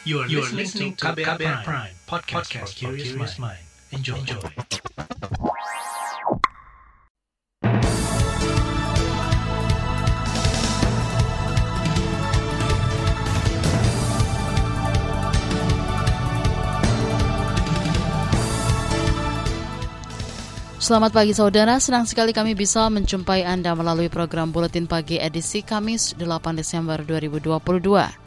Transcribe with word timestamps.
You 0.00 0.24
are, 0.24 0.26
you 0.32 0.40
are 0.40 0.48
listening 0.48 0.96
to 0.96 1.12
KBR, 1.12 1.36
KBR 1.36 1.60
Prime, 1.60 1.60
Prime 1.60 1.92
podcast, 2.08 2.48
podcast 2.48 2.72
for 2.72 2.96
curious 2.96 3.36
mind. 3.36 3.60
Enjoy. 3.92 4.16
Enjoy. 4.16 4.40
Selamat 20.80 21.12
pagi 21.12 21.36
saudara, 21.36 21.76
senang 21.76 22.08
sekali 22.08 22.32
kami 22.32 22.56
bisa 22.56 22.88
menjumpai 22.88 23.44
Anda 23.44 23.76
melalui 23.76 24.08
program 24.08 24.48
Buletin 24.48 24.88
Pagi 24.88 25.20
edisi 25.20 25.60
Kamis 25.60 26.16
8 26.16 26.56
Desember 26.56 27.04
2022. 27.04 28.19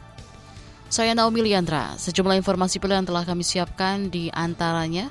Saya 0.94 1.10
Naomi 1.10 1.42
Liandra. 1.42 1.98
Sejumlah 1.98 2.38
informasi 2.38 2.78
pilihan 2.78 3.02
telah 3.02 3.26
kami 3.26 3.42
siapkan 3.42 4.14
di 4.14 4.30
antaranya 4.30 5.10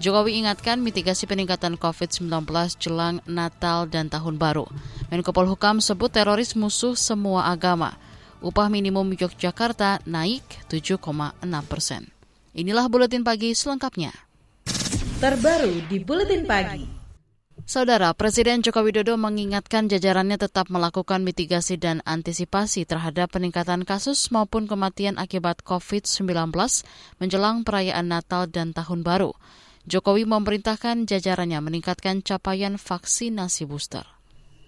Jokowi 0.00 0.40
ingatkan 0.40 0.80
mitigasi 0.80 1.28
peningkatan 1.28 1.76
COVID-19 1.76 2.48
jelang 2.80 3.20
Natal 3.28 3.84
dan 3.92 4.08
Tahun 4.08 4.40
Baru. 4.40 4.64
Menko 5.12 5.36
Polhukam 5.36 5.84
sebut 5.84 6.08
teroris 6.08 6.56
musuh 6.56 6.96
semua 6.96 7.52
agama. 7.52 8.00
Upah 8.40 8.72
minimum 8.72 9.04
Yogyakarta 9.12 10.00
naik 10.08 10.64
7,6 10.72 10.96
persen. 11.68 12.08
Inilah 12.56 12.88
Buletin 12.88 13.20
Pagi 13.20 13.52
selengkapnya. 13.52 14.16
Terbaru 15.20 15.92
di 15.92 16.00
Buletin 16.00 16.48
Pagi. 16.48 16.97
Saudara, 17.68 18.16
Presiden 18.16 18.64
Joko 18.64 18.80
Widodo 18.80 19.20
mengingatkan 19.20 19.92
jajarannya 19.92 20.40
tetap 20.40 20.72
melakukan 20.72 21.20
mitigasi 21.20 21.76
dan 21.76 22.00
antisipasi 22.08 22.88
terhadap 22.88 23.36
peningkatan 23.36 23.84
kasus 23.84 24.32
maupun 24.32 24.64
kematian 24.64 25.20
akibat 25.20 25.60
COVID-19 25.68 26.48
menjelang 27.20 27.68
perayaan 27.68 28.08
Natal 28.08 28.48
dan 28.48 28.72
Tahun 28.72 29.04
Baru. 29.04 29.36
Jokowi 29.84 30.24
memerintahkan 30.24 31.04
jajarannya 31.04 31.60
meningkatkan 31.60 32.24
capaian 32.24 32.80
vaksinasi 32.80 33.68
booster 33.68 34.17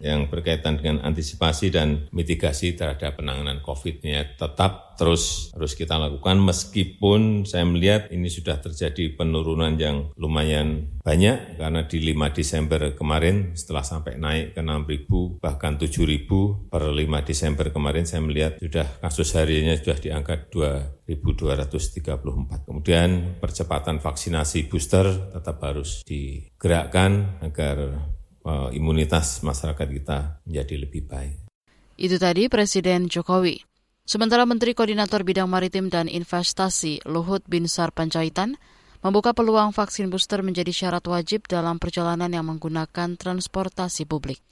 yang 0.01 0.33
berkaitan 0.33 0.81
dengan 0.81 1.05
antisipasi 1.05 1.69
dan 1.69 2.09
mitigasi 2.11 2.75
terhadap 2.75 3.21
penanganan 3.21 3.61
COVID-nya 3.61 4.41
tetap 4.41 4.91
terus 5.01 5.49
harus 5.57 5.73
kita 5.73 5.97
lakukan 5.97 6.37
meskipun 6.45 7.49
saya 7.49 7.65
melihat 7.65 8.13
ini 8.13 8.29
sudah 8.29 8.61
terjadi 8.61 9.17
penurunan 9.17 9.73
yang 9.81 10.13
lumayan 10.21 10.93
banyak 11.01 11.57
karena 11.57 11.89
di 11.89 12.13
5 12.13 12.37
Desember 12.37 12.93
kemarin 12.93 13.57
setelah 13.57 13.81
sampai 13.81 14.21
naik 14.21 14.53
ke 14.53 14.61
6 14.61 14.93
ribu 14.93 15.41
bahkan 15.41 15.81
7 15.81 15.89
ribu 16.05 16.69
per 16.69 16.93
5 16.93 17.01
Desember 17.25 17.73
kemarin 17.73 18.05
saya 18.05 18.21
melihat 18.21 18.61
sudah 18.61 18.85
kasus 19.01 19.33
hariannya 19.33 19.81
sudah 19.81 19.97
di 19.97 20.13
angka 20.13 20.37
2.234. 20.53 22.69
Kemudian 22.69 23.41
percepatan 23.41 23.99
vaksinasi 23.99 24.69
booster 24.69 25.33
tetap 25.33 25.65
harus 25.65 26.05
digerakkan 26.05 27.41
agar 27.41 28.05
uh, 28.45 28.69
imunitas 28.73 29.41
masyarakat 29.45 29.89
kita 29.89 30.19
menjadi 30.47 30.75
lebih 30.87 31.03
baik. 31.09 31.37
Itu 32.01 32.17
tadi 32.17 32.49
Presiden 32.49 33.13
Jokowi. 33.13 33.61
Sementara 34.09 34.43
Menteri 34.49 34.75
Koordinator 34.75 35.23
Bidang 35.23 35.47
Maritim 35.47 35.87
dan 35.93 36.11
Investasi 36.11 37.05
Luhut 37.07 37.45
Binsar 37.47 37.95
Panjaitan 37.95 38.59
membuka 39.05 39.33
peluang 39.33 39.73
vaksin 39.73 40.11
booster 40.11 40.43
menjadi 40.45 40.73
syarat 40.73 41.05
wajib 41.09 41.47
dalam 41.47 41.79
perjalanan 41.79 42.29
yang 42.29 42.49
menggunakan 42.49 43.17
transportasi 43.17 44.05
publik. 44.05 44.43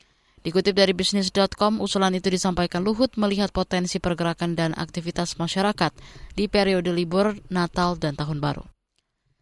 Dikutip 0.47 0.79
dari 0.79 0.95
bisnis.com, 0.95 1.83
usulan 1.83 2.15
itu 2.15 2.31
disampaikan 2.31 2.87
Luhut 2.87 3.11
melihat 3.19 3.51
potensi 3.51 3.99
pergerakan 3.99 4.55
dan 4.55 4.71
aktivitas 4.79 5.35
masyarakat 5.37 5.91
di 6.39 6.47
periode 6.47 6.95
libur 6.95 7.35
Natal 7.51 7.99
dan 7.99 8.15
Tahun 8.15 8.39
Baru. 8.39 8.78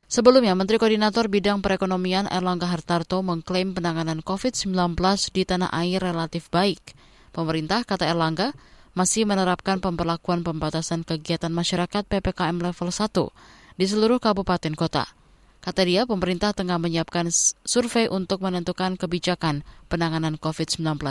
Sebelumnya, 0.06 0.54
Menteri 0.54 0.78
Koordinator 0.78 1.26
Bidang 1.26 1.66
Perekonomian 1.66 2.30
Erlangga 2.30 2.70
Hartarto 2.70 3.26
mengklaim 3.26 3.74
penanganan 3.74 4.22
COVID-19 4.22 4.94
di 5.34 5.42
tanah 5.42 5.66
air 5.74 5.98
relatif 5.98 6.46
baik. 6.46 6.94
Pemerintah, 7.34 7.82
kata 7.82 8.06
Erlangga, 8.06 8.54
masih 8.94 9.26
menerapkan 9.26 9.82
pemberlakuan 9.82 10.46
pembatasan 10.46 11.02
kegiatan 11.02 11.50
masyarakat 11.50 12.06
PPKM 12.06 12.54
level 12.54 12.94
1 12.94 13.76
di 13.76 13.84
seluruh 13.90 14.22
kabupaten 14.22 14.78
kota. 14.78 15.10
Kata 15.58 15.82
dia, 15.82 16.06
pemerintah 16.06 16.54
tengah 16.54 16.78
menyiapkan 16.78 17.26
survei 17.66 18.06
untuk 18.06 18.46
menentukan 18.46 18.94
kebijakan 18.94 19.66
penanganan 19.90 20.38
COVID-19. 20.38 21.02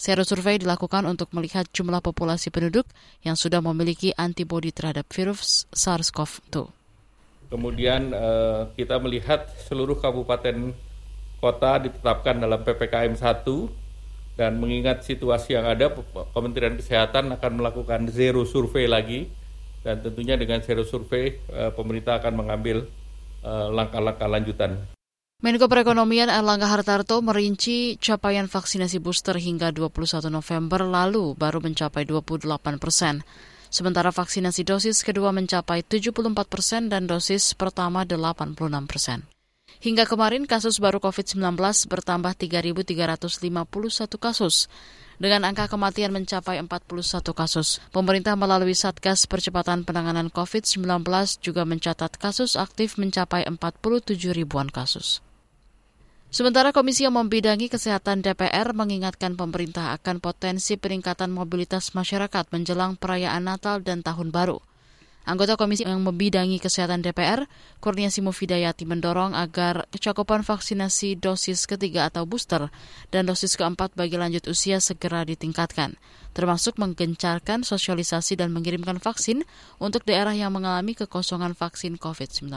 Sero 0.00 0.24
survei 0.24 0.56
dilakukan 0.56 1.04
untuk 1.04 1.28
melihat 1.36 1.68
jumlah 1.70 2.00
populasi 2.00 2.48
penduduk 2.48 2.88
yang 3.20 3.36
sudah 3.36 3.60
memiliki 3.60 4.16
antibodi 4.16 4.72
terhadap 4.72 5.04
virus 5.12 5.68
SARS-CoV-2. 5.76 6.83
Kemudian 7.54 8.10
uh, 8.10 8.66
kita 8.74 8.98
melihat 8.98 9.46
seluruh 9.70 9.94
kabupaten 10.02 10.74
kota 11.38 11.78
ditetapkan 11.86 12.42
dalam 12.42 12.66
PPKM 12.66 13.14
1 13.14 13.46
dan 14.34 14.58
mengingat 14.58 15.06
situasi 15.06 15.54
yang 15.54 15.62
ada 15.62 15.94
Kementerian 16.34 16.74
Kesehatan 16.74 17.30
akan 17.30 17.52
melakukan 17.54 18.10
zero 18.10 18.42
survei 18.42 18.90
lagi 18.90 19.30
dan 19.86 20.02
tentunya 20.02 20.34
dengan 20.34 20.66
zero 20.66 20.82
survei 20.82 21.38
uh, 21.54 21.70
pemerintah 21.70 22.18
akan 22.18 22.42
mengambil 22.42 22.90
eh, 23.46 23.68
langkah-langkah 23.70 24.26
lanjutan. 24.26 24.90
Menko 25.44 25.70
Perekonomian 25.70 26.32
Erlangga 26.32 26.66
Hartarto 26.66 27.20
merinci 27.22 28.00
capaian 28.02 28.50
vaksinasi 28.50 28.98
booster 28.98 29.38
hingga 29.38 29.70
21 29.70 30.26
November 30.26 30.82
lalu 30.82 31.38
baru 31.38 31.62
mencapai 31.62 32.02
28 32.02 32.82
persen. 32.82 33.22
Sementara 33.74 34.14
vaksinasi 34.14 34.62
dosis 34.62 35.02
kedua 35.02 35.34
mencapai 35.34 35.82
74 35.82 36.30
persen 36.46 36.86
dan 36.86 37.10
dosis 37.10 37.58
pertama 37.58 38.06
86 38.06 38.54
persen. 38.86 39.26
Hingga 39.82 40.06
kemarin 40.06 40.46
kasus 40.46 40.78
baru 40.78 41.02
COVID-19 41.02 41.58
bertambah 41.90 42.38
3.351 42.38 43.34
kasus. 44.22 44.70
Dengan 45.18 45.50
angka 45.50 45.66
kematian 45.66 46.14
mencapai 46.14 46.62
41 46.62 47.34
kasus. 47.34 47.82
Pemerintah 47.90 48.38
melalui 48.38 48.78
Satgas 48.78 49.26
Percepatan 49.26 49.82
Penanganan 49.82 50.30
COVID-19 50.30 50.86
juga 51.42 51.66
mencatat 51.66 52.14
kasus 52.14 52.54
aktif 52.54 52.94
mencapai 52.94 53.42
47 53.42 54.38
ribuan 54.38 54.70
kasus. 54.70 55.18
Sementara 56.34 56.74
Komisi 56.74 57.06
yang 57.06 57.14
membidangi 57.14 57.70
kesehatan 57.70 58.18
DPR 58.18 58.74
mengingatkan 58.74 59.38
pemerintah 59.38 59.94
akan 59.94 60.18
potensi 60.18 60.74
peningkatan 60.74 61.30
mobilitas 61.30 61.94
masyarakat 61.94 62.50
menjelang 62.50 62.98
perayaan 62.98 63.46
Natal 63.46 63.78
dan 63.86 64.02
Tahun 64.02 64.34
Baru. 64.34 64.58
Anggota 65.30 65.54
Komisi 65.54 65.86
yang 65.86 66.02
membidangi 66.02 66.58
kesehatan 66.58 67.06
DPR, 67.06 67.46
Kurniasi 67.78 68.18
Mufidayati 68.18 68.82
mendorong 68.82 69.38
agar 69.38 69.86
kecakupan 69.94 70.42
vaksinasi 70.42 71.22
dosis 71.22 71.70
ketiga 71.70 72.10
atau 72.10 72.26
booster 72.26 72.66
dan 73.14 73.30
dosis 73.30 73.54
keempat 73.54 73.94
bagi 73.94 74.18
lanjut 74.18 74.50
usia 74.50 74.82
segera 74.82 75.22
ditingkatkan, 75.22 75.94
termasuk 76.34 76.82
menggencarkan 76.82 77.62
sosialisasi 77.62 78.42
dan 78.42 78.50
mengirimkan 78.50 78.98
vaksin 78.98 79.46
untuk 79.78 80.02
daerah 80.02 80.34
yang 80.34 80.50
mengalami 80.50 80.98
kekosongan 80.98 81.54
vaksin 81.54 81.94
COVID-19 81.94 82.50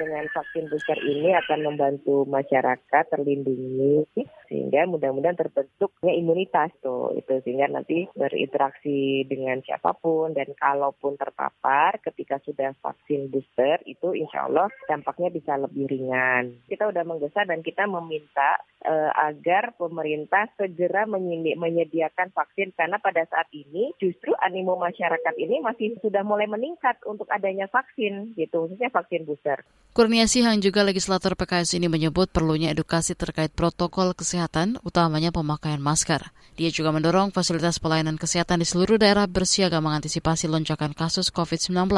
dengan 0.00 0.24
vaksin 0.32 0.72
booster 0.72 0.96
ini 1.04 1.36
akan 1.36 1.60
membantu 1.68 2.24
masyarakat 2.24 3.04
terlindungi 3.12 4.08
sehingga 4.48 4.88
mudah-mudahan 4.88 5.36
terbentuknya 5.36 6.16
imunitas 6.16 6.72
tuh 6.80 7.12
itu 7.12 7.36
sehingga 7.44 7.68
nanti 7.68 8.08
berinteraksi 8.16 9.28
dengan 9.28 9.60
siapa 9.60 9.92
pun 9.92 10.32
dan 10.32 10.48
kalaupun 10.56 11.20
terpapar 11.20 12.00
ketika 12.00 12.40
sudah 12.40 12.72
vaksin 12.80 13.28
booster 13.28 13.84
itu 13.84 14.16
insya 14.16 14.48
Allah 14.48 14.72
dampaknya 14.88 15.28
bisa 15.28 15.60
lebih 15.60 15.84
ringan. 15.86 16.64
Kita 16.64 16.88
sudah 16.88 17.04
menggesa 17.04 17.44
dan 17.44 17.60
kita 17.60 17.84
meminta 17.84 18.58
uh, 18.88 19.12
agar 19.28 19.76
pemerintah 19.76 20.48
segera 20.56 21.04
menyediakan 21.06 22.32
vaksin 22.32 22.72
karena 22.72 22.96
pada 22.96 23.28
saat 23.28 23.46
ini 23.52 23.92
justru 24.00 24.32
animo 24.40 24.74
masyarakat 24.80 25.34
ini 25.36 25.60
masih 25.60 26.00
sudah 26.00 26.24
mulai 26.24 26.48
meningkat 26.48 26.96
untuk 27.04 27.28
adanya 27.28 27.68
vaksin 27.68 28.32
gitu 28.34 28.66
khususnya 28.66 28.88
vaksin 28.88 29.28
booster. 29.28 29.60
Kurniasi 29.90 30.46
yang 30.46 30.62
juga 30.62 30.86
legislator 30.86 31.34
PKS 31.34 31.74
ini 31.74 31.90
menyebut 31.90 32.30
perlunya 32.30 32.70
edukasi 32.70 33.18
terkait 33.18 33.50
protokol 33.50 34.14
kesehatan, 34.14 34.78
utamanya 34.86 35.34
pemakaian 35.34 35.82
masker. 35.82 36.30
Dia 36.54 36.70
juga 36.70 36.94
mendorong 36.94 37.34
fasilitas 37.34 37.82
pelayanan 37.82 38.14
kesehatan 38.14 38.62
di 38.62 38.66
seluruh 38.70 39.02
daerah 39.02 39.26
bersiaga 39.26 39.82
mengantisipasi 39.82 40.46
lonjakan 40.46 40.94
kasus 40.94 41.34
COVID-19 41.34 41.90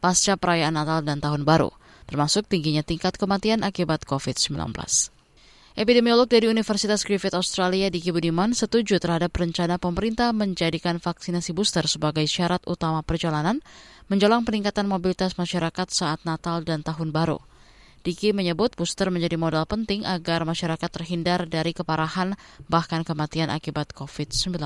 pasca 0.00 0.40
perayaan 0.40 0.72
Natal 0.72 1.04
dan 1.04 1.20
Tahun 1.20 1.44
Baru, 1.44 1.68
termasuk 2.08 2.48
tingginya 2.48 2.80
tingkat 2.80 3.20
kematian 3.20 3.60
akibat 3.60 4.08
COVID-19. 4.08 5.17
Epidemiolog 5.78 6.26
dari 6.26 6.50
Universitas 6.50 7.06
Griffith 7.06 7.38
Australia 7.38 7.86
Diki 7.86 8.10
Budiman 8.10 8.50
setuju 8.50 8.98
terhadap 8.98 9.30
rencana 9.30 9.78
pemerintah 9.78 10.34
menjadikan 10.34 10.98
vaksinasi 10.98 11.54
booster 11.54 11.86
sebagai 11.86 12.26
syarat 12.26 12.66
utama 12.66 12.98
perjalanan 13.06 13.62
menjelang 14.10 14.42
peningkatan 14.42 14.90
mobilitas 14.90 15.38
masyarakat 15.38 15.86
saat 15.86 16.26
Natal 16.26 16.66
dan 16.66 16.82
Tahun 16.82 17.14
Baru. 17.14 17.38
Diki 18.02 18.34
menyebut 18.34 18.74
booster 18.74 19.06
menjadi 19.14 19.38
modal 19.38 19.70
penting 19.70 20.02
agar 20.02 20.42
masyarakat 20.42 20.90
terhindar 20.90 21.46
dari 21.46 21.70
keparahan 21.70 22.34
bahkan 22.66 23.06
kematian 23.06 23.46
akibat 23.46 23.94
COVID-19. 23.94 24.58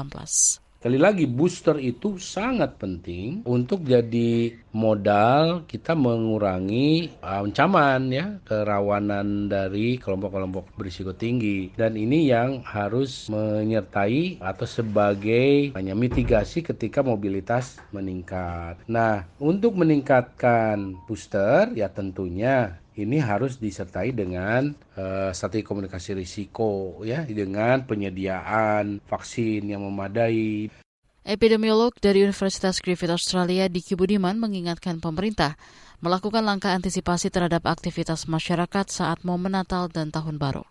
Sekali 0.82 0.98
lagi 0.98 1.30
booster 1.30 1.78
itu 1.78 2.18
sangat 2.18 2.74
penting 2.74 3.46
untuk 3.46 3.86
jadi 3.86 4.50
modal 4.74 5.62
kita 5.70 5.94
mengurangi 5.94 7.22
ancaman 7.22 8.10
ya 8.10 8.42
kerawanan 8.42 9.46
dari 9.46 9.94
kelompok-kelompok 10.02 10.74
berisiko 10.74 11.14
tinggi 11.14 11.70
dan 11.78 11.94
ini 11.94 12.26
yang 12.26 12.66
harus 12.66 13.30
menyertai 13.30 14.42
atau 14.42 14.66
sebagai 14.66 15.70
hanya 15.78 15.94
mitigasi 15.94 16.66
ketika 16.66 16.98
mobilitas 17.06 17.78
meningkat. 17.94 18.82
Nah, 18.90 19.22
untuk 19.38 19.78
meningkatkan 19.78 20.98
booster 21.06 21.70
ya 21.78 21.94
tentunya 21.94 22.81
ini 22.96 23.16
harus 23.16 23.56
disertai 23.56 24.12
dengan 24.12 24.72
uh, 25.00 25.32
strategi 25.32 25.64
komunikasi 25.64 26.12
risiko 26.12 27.00
ya 27.00 27.24
dengan 27.24 27.88
penyediaan 27.88 29.00
vaksin 29.04 29.72
yang 29.72 29.80
memadai. 29.84 30.68
Epidemiolog 31.22 31.94
dari 32.02 32.26
Universitas 32.26 32.82
Griffith 32.82 33.14
Australia 33.14 33.70
Diki 33.70 33.94
Budiman 33.94 34.36
mengingatkan 34.42 34.98
pemerintah 34.98 35.54
melakukan 36.02 36.42
langkah 36.42 36.74
antisipasi 36.74 37.30
terhadap 37.30 37.62
aktivitas 37.64 38.26
masyarakat 38.26 38.90
saat 38.90 39.22
momen 39.22 39.54
Natal 39.54 39.86
dan 39.86 40.10
Tahun 40.10 40.34
Baru. 40.34 40.66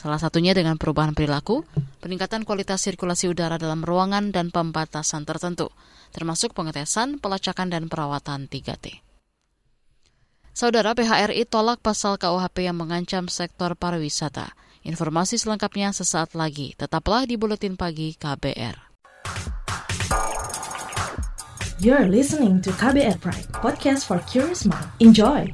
Salah 0.00 0.16
satunya 0.16 0.56
dengan 0.56 0.80
perubahan 0.80 1.12
perilaku, 1.12 1.60
peningkatan 2.00 2.48
kualitas 2.48 2.80
sirkulasi 2.80 3.28
udara 3.28 3.60
dalam 3.60 3.84
ruangan 3.84 4.32
dan 4.32 4.48
pembatasan 4.48 5.28
tertentu, 5.28 5.68
termasuk 6.16 6.56
pengetesan, 6.56 7.20
pelacakan, 7.20 7.68
dan 7.68 7.84
perawatan 7.92 8.48
3T. 8.48 9.09
Saudara 10.50 10.92
PHRI 10.98 11.46
tolak 11.46 11.78
pasal 11.78 12.18
KUHP 12.18 12.66
yang 12.66 12.76
mengancam 12.78 13.30
sektor 13.30 13.72
pariwisata. 13.78 14.50
Informasi 14.82 15.38
selengkapnya 15.38 15.94
sesaat 15.94 16.34
lagi. 16.34 16.74
Tetaplah 16.74 17.28
di 17.28 17.38
Buletin 17.38 17.78
Pagi 17.78 18.16
KBR. 18.18 18.76
You're 21.80 22.12
listening 22.12 22.60
to 22.60 22.74
KBR 22.76 23.24
Pride, 23.24 23.48
podcast 23.56 24.04
for 24.04 24.20
curious 24.28 24.68
mind. 24.68 24.84
Enjoy! 25.00 25.48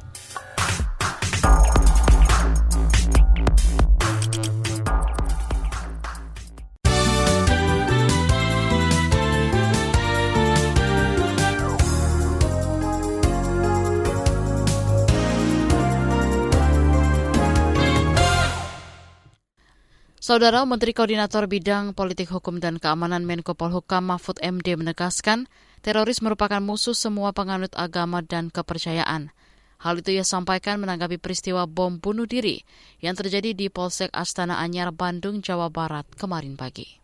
Saudara 20.27 20.59
Menteri 20.67 20.91
Koordinator 20.91 21.47
Bidang 21.47 21.95
Politik 21.95 22.27
Hukum 22.35 22.59
dan 22.59 22.83
Keamanan 22.83 23.23
Menko 23.23 23.55
Polhukam 23.55 24.11
Mahfud 24.11 24.35
MD 24.43 24.75
menegaskan, 24.75 25.47
teroris 25.79 26.19
merupakan 26.19 26.59
musuh 26.59 26.91
semua 26.91 27.31
penganut 27.31 27.71
agama 27.79 28.19
dan 28.19 28.51
kepercayaan. 28.51 29.31
Hal 29.79 30.03
itu 30.03 30.19
ia 30.19 30.27
sampaikan 30.27 30.83
menanggapi 30.83 31.15
peristiwa 31.15 31.63
bom 31.63 32.03
bunuh 32.03 32.27
diri 32.27 32.59
yang 32.99 33.15
terjadi 33.15 33.55
di 33.55 33.71
Polsek 33.71 34.11
Astana 34.11 34.59
Anyar, 34.59 34.91
Bandung, 34.91 35.39
Jawa 35.39 35.71
Barat 35.71 36.03
kemarin 36.19 36.59
pagi. 36.59 36.99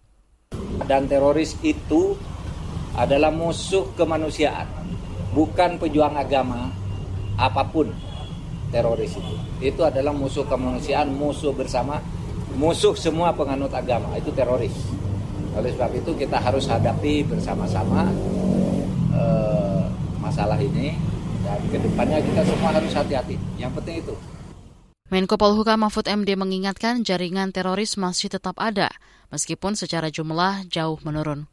Dan 0.84 1.08
teroris 1.08 1.56
itu 1.64 2.20
adalah 3.00 3.32
musuh 3.32 3.96
kemanusiaan, 3.96 4.68
bukan 5.32 5.80
pejuang 5.80 6.20
agama 6.20 6.76
apa 7.40 7.64
pun 7.72 7.88
teroris 8.68 9.16
itu. 9.16 9.36
Itu 9.64 9.88
adalah 9.88 10.12
musuh 10.12 10.44
kemanusiaan, 10.44 11.08
musuh 11.16 11.56
bersama 11.56 12.04
musuh 12.58 12.94
semua 12.94 13.34
penganut 13.34 13.72
agama 13.74 14.14
itu 14.18 14.30
teroris. 14.34 14.74
Oleh 15.54 15.70
sebab 15.74 15.92
itu 15.94 16.12
kita 16.18 16.42
harus 16.42 16.66
hadapi 16.66 17.26
bersama-sama 17.30 18.10
uh, 19.14 19.86
masalah 20.18 20.58
ini 20.58 20.98
dan 21.46 21.60
ke 21.70 21.78
depannya 21.78 22.18
kita 22.24 22.42
semua 22.48 22.74
harus 22.74 22.92
hati-hati. 22.94 23.38
Yang 23.62 23.72
penting 23.82 23.98
itu. 24.02 24.16
Menko 25.14 25.38
Polhukam 25.38 25.86
Mahfud 25.86 26.10
MD 26.10 26.34
mengingatkan 26.34 27.06
jaringan 27.06 27.54
teroris 27.54 28.02
masih 28.02 28.34
tetap 28.34 28.58
ada, 28.58 28.90
meskipun 29.30 29.78
secara 29.78 30.10
jumlah 30.10 30.66
jauh 30.74 30.98
menurun. 31.06 31.46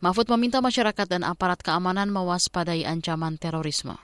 Mahfud 0.00 0.32
meminta 0.32 0.64
masyarakat 0.64 1.04
dan 1.04 1.20
aparat 1.20 1.60
keamanan 1.60 2.08
mewaspadai 2.08 2.88
ancaman 2.88 3.36
terorisme. 3.36 4.00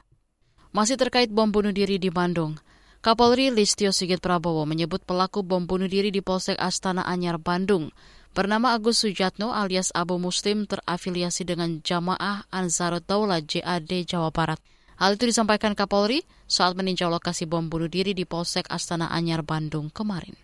Masih 0.76 1.00
terkait 1.00 1.32
bom 1.32 1.48
bunuh 1.48 1.72
diri 1.72 1.96
di 1.96 2.08
Bandung, 2.12 2.60
Kapolri 3.02 3.50
Listio 3.50 3.90
Sigit 3.90 4.22
Prabowo 4.22 4.62
menyebut 4.62 5.02
pelaku 5.02 5.42
bom 5.42 5.66
bunuh 5.66 5.90
diri 5.90 6.14
di 6.14 6.22
Polsek 6.22 6.54
Astana 6.54 7.02
Anyar, 7.02 7.34
Bandung, 7.42 7.90
bernama 8.30 8.78
Agus 8.78 9.02
Sujatno 9.02 9.50
alias 9.50 9.90
Abu 9.90 10.22
Muslim 10.22 10.70
terafiliasi 10.70 11.42
dengan 11.42 11.82
Jamaah 11.82 12.46
Ansarut 12.54 13.02
Daulah 13.02 13.42
JAD 13.42 14.06
Jawa 14.06 14.30
Barat. 14.30 14.62
Hal 15.02 15.18
itu 15.18 15.26
disampaikan 15.26 15.74
Kapolri 15.74 16.22
saat 16.46 16.78
meninjau 16.78 17.10
lokasi 17.10 17.42
bom 17.42 17.66
bunuh 17.66 17.90
diri 17.90 18.14
di 18.14 18.22
Polsek 18.22 18.70
Astana 18.70 19.10
Anyar, 19.10 19.42
Bandung 19.42 19.90
kemarin. 19.90 20.38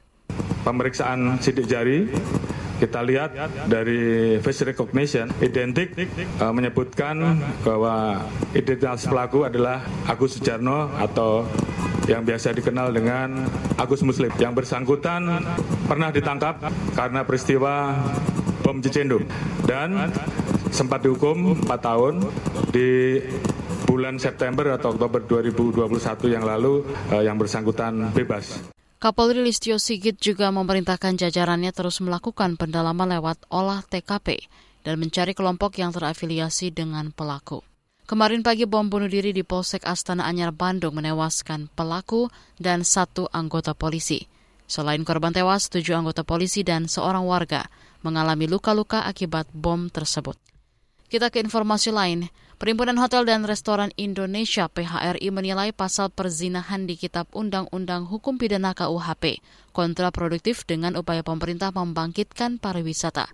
Pemeriksaan 0.66 1.38
sidik 1.38 1.70
jari 1.70 2.11
kita 2.82 3.06
lihat 3.06 3.38
dari 3.70 4.34
face 4.43 4.66
recognition 4.66 5.31
identik 5.43 5.94
uh, 6.43 6.50
menyebutkan 6.50 7.38
bahwa 7.62 8.26
identitas 8.50 9.06
pelaku 9.06 9.46
adalah 9.46 9.82
Agus 10.11 10.38
Sujarno 10.38 10.90
atau 10.99 11.46
yang 12.08 12.25
biasa 12.25 12.56
dikenal 12.56 12.90
dengan 12.90 13.44
Agus 13.76 14.00
Muslim. 14.00 14.32
Yang 14.40 14.64
bersangkutan 14.64 15.28
pernah 15.84 16.08
ditangkap 16.08 16.58
karena 16.96 17.22
peristiwa 17.22 17.94
bom 18.64 18.81
Cicendo 18.81 19.20
dan 19.69 20.10
sempat 20.72 21.05
dihukum 21.05 21.64
4 21.64 21.69
tahun 21.81 22.14
di 22.72 23.20
bulan 23.88 24.20
September 24.20 24.76
atau 24.76 24.93
Oktober 24.93 25.25
2021 25.25 26.34
yang 26.37 26.44
lalu 26.44 26.84
uh, 27.08 27.25
yang 27.25 27.40
bersangkutan 27.40 28.12
bebas. 28.12 28.61
Kapolri 28.99 29.40
Listio 29.40 29.78
Sigit 29.78 30.19
juga 30.19 30.50
memerintahkan 30.50 31.16
jajarannya 31.16 31.70
terus 31.70 32.02
melakukan 32.02 32.58
pendalaman 32.58 33.14
lewat 33.16 33.46
olah 33.49 33.81
TKP 33.87 34.50
dan 34.82 34.99
mencari 34.99 35.32
kelompok 35.32 35.78
yang 35.78 35.94
terafiliasi 35.94 36.75
dengan 36.75 37.14
pelaku. 37.14 37.62
Kemarin 38.08 38.40
pagi 38.40 38.64
bom 38.64 38.88
bunuh 38.88 39.05
diri 39.05 39.37
di 39.37 39.44
Polsek 39.44 39.84
Astana 39.84 40.25
Anyar 40.25 40.49
Bandung 40.49 40.96
menewaskan 40.96 41.69
pelaku 41.76 42.32
dan 42.56 42.81
satu 42.81 43.28
anggota 43.37 43.76
polisi. 43.76 44.25
Selain 44.64 45.05
korban 45.05 45.37
tewas, 45.37 45.69
tujuh 45.69 45.93
anggota 45.93 46.25
polisi 46.25 46.64
dan 46.64 46.88
seorang 46.88 47.28
warga 47.28 47.69
mengalami 48.00 48.49
luka-luka 48.49 49.05
akibat 49.05 49.52
bom 49.52 49.93
tersebut. 49.93 50.40
Kita 51.12 51.28
ke 51.28 51.44
informasi 51.44 51.93
lain. 51.93 52.32
Perhimpunan 52.56 52.96
Hotel 52.96 53.28
dan 53.28 53.44
Restoran 53.44 53.93
Indonesia 54.00 54.72
PHRI 54.72 55.28
menilai 55.28 55.76
pasal 55.76 56.09
perzinahan 56.09 56.88
di 56.88 56.97
Kitab 56.97 57.28
Undang-Undang 57.37 58.09
Hukum 58.09 58.40
Pidana 58.40 58.73
KUHP 58.73 59.44
kontraproduktif 59.76 60.64
dengan 60.64 60.97
upaya 60.97 61.21
pemerintah 61.21 61.76
membangkitkan 61.76 62.56
pariwisata. 62.56 63.28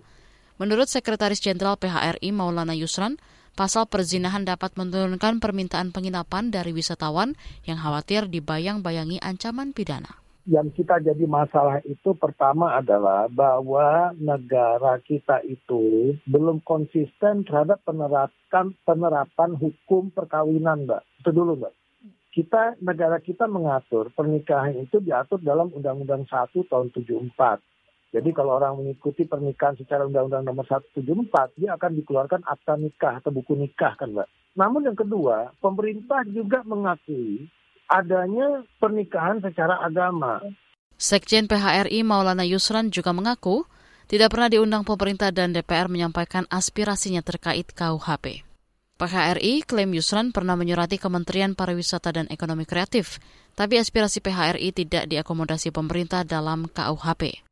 Menurut 0.59 0.91
Sekretaris 0.91 1.39
Jenderal 1.39 1.79
PHRI 1.79 2.35
Maulana 2.35 2.75
Yusran, 2.75 3.15
pasal 3.55 3.87
perzinahan 3.87 4.43
dapat 4.43 4.75
menurunkan 4.75 5.39
permintaan 5.39 5.95
penginapan 5.95 6.51
dari 6.51 6.75
wisatawan 6.75 7.33
yang 7.63 7.79
khawatir 7.79 8.27
dibayang-bayangi 8.27 9.23
ancaman 9.23 9.71
pidana 9.71 10.25
yang 10.45 10.69
kita 10.69 11.01
jadi 11.01 11.25
masalah 11.25 11.81
itu 11.89 12.13
pertama 12.13 12.77
adalah 12.77 13.25
bahwa 13.25 14.13
negara 14.13 15.01
kita 15.01 15.41
itu 15.41 16.13
belum 16.29 16.61
konsisten 16.61 17.41
terhadap 17.49 17.81
penerapan 17.81 18.77
penerapan 18.85 19.57
hukum 19.57 20.13
perkawinan, 20.13 20.85
Mbak. 20.85 21.01
Itu 21.25 21.29
dulu, 21.33 21.57
Mbak. 21.57 21.73
Kita 22.29 22.77
negara 22.77 23.17
kita 23.17 23.49
mengatur 23.49 24.13
pernikahan 24.13 24.77
itu 24.77 25.01
diatur 25.01 25.41
dalam 25.41 25.73
Undang-Undang 25.73 26.29
1 26.29 26.53
tahun 26.69 26.93
74. 26.93 27.57
Jadi 28.15 28.31
kalau 28.31 28.55
orang 28.55 28.79
mengikuti 28.79 29.27
pernikahan 29.27 29.75
secara 29.75 30.07
Undang-Undang 30.07 30.47
nomor 30.47 30.63
174, 30.63 31.59
dia 31.59 31.75
akan 31.75 31.99
dikeluarkan 31.99 32.47
akta 32.47 32.79
nikah 32.79 33.19
atau 33.19 33.35
buku 33.35 33.59
nikah 33.59 33.91
kan, 33.99 34.15
Mbak. 34.15 34.55
Namun 34.55 34.87
yang 34.87 34.95
kedua, 34.95 35.51
pemerintah 35.59 36.23
juga 36.31 36.63
mengakui 36.63 37.51
adanya 37.91 38.63
pernikahan 38.79 39.43
secara 39.43 39.83
agama. 39.83 40.39
Sekjen 40.95 41.51
PHRI 41.51 42.07
Maulana 42.07 42.47
Yusran 42.47 42.87
juga 42.87 43.11
mengaku 43.11 43.67
tidak 44.07 44.31
pernah 44.31 44.47
diundang 44.47 44.87
pemerintah 44.87 45.35
dan 45.35 45.51
DPR 45.51 45.91
menyampaikan 45.91 46.47
aspirasinya 46.47 47.19
terkait 47.19 47.75
KUHP. 47.75 48.47
PHRI 48.95 49.67
klaim 49.67 49.91
Yusran 49.91 50.31
pernah 50.31 50.55
menyurati 50.55 50.95
Kementerian 50.95 51.51
Pariwisata 51.51 52.15
dan 52.15 52.31
Ekonomi 52.31 52.63
Kreatif, 52.63 53.19
tapi 53.59 53.75
aspirasi 53.75 54.23
PHRI 54.23 54.71
tidak 54.71 55.11
diakomodasi 55.11 55.75
pemerintah 55.75 56.23
dalam 56.23 56.71
KUHP. 56.71 57.44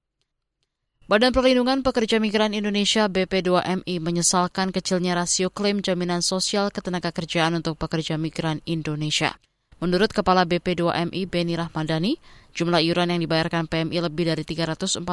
Badan 1.04 1.36
Perlindungan 1.36 1.84
Pekerja 1.84 2.16
Migran 2.16 2.56
Indonesia 2.56 3.12
BP2MI 3.12 4.00
menyesalkan 4.00 4.72
kecilnya 4.72 5.20
rasio 5.20 5.52
klaim 5.52 5.84
jaminan 5.84 6.24
sosial 6.24 6.72
ketenagakerjaan 6.72 7.60
untuk 7.60 7.76
pekerja 7.76 8.16
migran 8.16 8.64
Indonesia. 8.64 9.36
Menurut 9.84 10.16
Kepala 10.16 10.48
BP2MI 10.48 11.28
Beni 11.28 11.60
Rahmadani, 11.60 12.16
jumlah 12.56 12.80
iuran 12.80 13.12
yang 13.12 13.20
dibayarkan 13.20 13.68
PMI 13.68 14.00
lebih 14.00 14.32
dari 14.32 14.48
348 14.48 15.04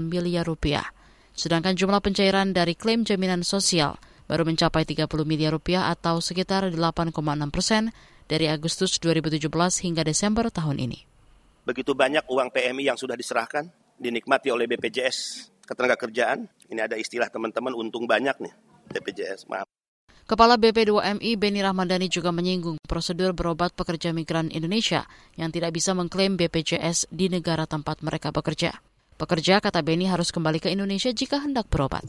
miliar 0.00 0.48
rupiah. 0.48 0.88
Sedangkan 1.36 1.76
jumlah 1.76 2.00
pencairan 2.00 2.56
dari 2.56 2.72
klaim 2.72 3.04
jaminan 3.04 3.44
sosial 3.44 4.00
baru 4.32 4.48
mencapai 4.48 4.88
30 4.88 5.12
miliar 5.28 5.52
rupiah 5.52 5.92
atau 5.92 6.24
sekitar 6.24 6.72
8,6 6.72 7.12
persen 7.52 7.92
dari 8.32 8.48
Agustus 8.48 8.96
2017 8.96 9.44
hingga 9.84 10.08
Desember 10.08 10.48
tahun 10.48 10.80
ini. 10.80 11.04
Begitu 11.68 11.92
banyak 11.92 12.24
uang 12.32 12.48
PMI 12.48 12.96
yang 12.96 12.96
sudah 12.96 13.12
diserahkan, 13.12 13.68
dinikmati 13.98 14.48
oleh 14.54 14.70
BPJS 14.70 15.50
Ketenagakerjaan. 15.68 16.48
Ini 16.72 16.80
ada 16.80 16.96
istilah 16.96 17.28
teman-teman 17.28 17.76
untung 17.76 18.08
banyak 18.08 18.40
nih 18.40 18.54
BPJS, 18.88 19.44
maaf. 19.52 19.68
Kepala 20.28 20.60
BP2MI 20.60 21.40
Beni 21.40 21.60
Rahmadani 21.64 22.08
juga 22.08 22.32
menyinggung 22.32 22.80
prosedur 22.84 23.32
berobat 23.32 23.72
pekerja 23.72 24.12
migran 24.12 24.52
Indonesia 24.52 25.08
yang 25.40 25.48
tidak 25.48 25.76
bisa 25.76 25.96
mengklaim 25.96 26.36
BPJS 26.36 27.08
di 27.08 27.32
negara 27.32 27.64
tempat 27.64 28.00
mereka 28.04 28.28
bekerja. 28.28 28.76
Pekerja, 29.16 29.60
kata 29.60 29.80
Beni, 29.80 30.04
harus 30.04 30.28
kembali 30.28 30.60
ke 30.60 30.68
Indonesia 30.68 31.08
jika 31.12 31.40
hendak 31.40 31.72
berobat. 31.72 32.04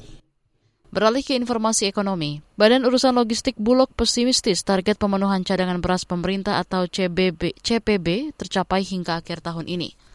Beralih 0.90 1.22
ke 1.22 1.38
informasi 1.38 1.88
ekonomi, 1.88 2.42
Badan 2.58 2.82
Urusan 2.84 3.14
Logistik 3.16 3.54
Bulog 3.56 3.94
pesimistis 3.94 4.66
target 4.66 4.98
pemenuhan 4.98 5.46
cadangan 5.46 5.80
beras 5.80 6.04
pemerintah 6.04 6.60
atau 6.60 6.90
CBB, 6.90 7.56
CPB 7.62 8.36
tercapai 8.36 8.82
hingga 8.82 9.22
akhir 9.22 9.46
tahun 9.46 9.70
ini. 9.70 10.09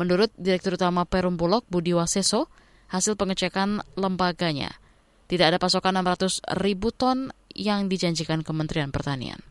Menurut 0.00 0.32
Direktur 0.40 0.80
Utama 0.80 1.04
Perum 1.04 1.36
Bulog 1.36 1.68
Budi 1.68 1.92
Waseso, 1.92 2.48
hasil 2.88 3.20
pengecekan 3.20 3.84
lembaganya, 4.00 4.80
tidak 5.28 5.52
ada 5.52 5.58
pasokan 5.60 6.00
600 6.00 6.40
ribu 6.56 6.88
ton 6.88 7.28
yang 7.52 7.84
dijanjikan 7.92 8.40
Kementerian 8.40 8.88
Pertanian. 8.88 9.44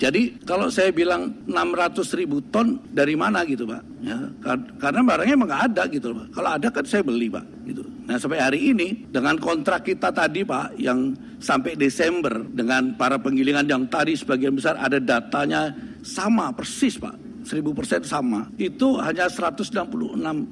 Jadi 0.00 0.40
kalau 0.48 0.72
saya 0.72 0.88
bilang 0.96 1.44
600 1.44 2.08
ribu 2.16 2.40
ton 2.48 2.80
dari 2.88 3.12
mana 3.20 3.44
gitu 3.44 3.68
Pak? 3.68 4.00
Ya, 4.00 4.16
karena 4.80 5.04
barangnya 5.04 5.36
emang 5.36 5.52
ada 5.52 5.84
gitu 5.92 6.16
Pak. 6.16 6.32
Kalau 6.32 6.50
ada 6.56 6.72
kan 6.72 6.84
saya 6.88 7.04
beli 7.04 7.28
Pak. 7.28 7.44
Gitu. 7.68 7.84
Nah 8.08 8.16
sampai 8.16 8.40
hari 8.40 8.72
ini 8.72 9.04
dengan 9.12 9.36
kontrak 9.36 9.84
kita 9.84 10.08
tadi 10.08 10.40
Pak 10.48 10.80
yang 10.80 11.12
sampai 11.36 11.76
Desember 11.76 12.32
dengan 12.48 12.96
para 12.96 13.20
penggilingan 13.20 13.68
yang 13.68 13.84
tadi 13.92 14.16
sebagian 14.16 14.56
besar 14.56 14.80
ada 14.80 14.96
datanya 14.96 15.68
sama 16.00 16.48
persis 16.56 16.96
Pak. 16.96 17.25
1000 17.46 17.78
persen 17.78 18.02
sama. 18.02 18.50
Itu 18.58 18.98
hanya 18.98 19.30
166 19.30 19.70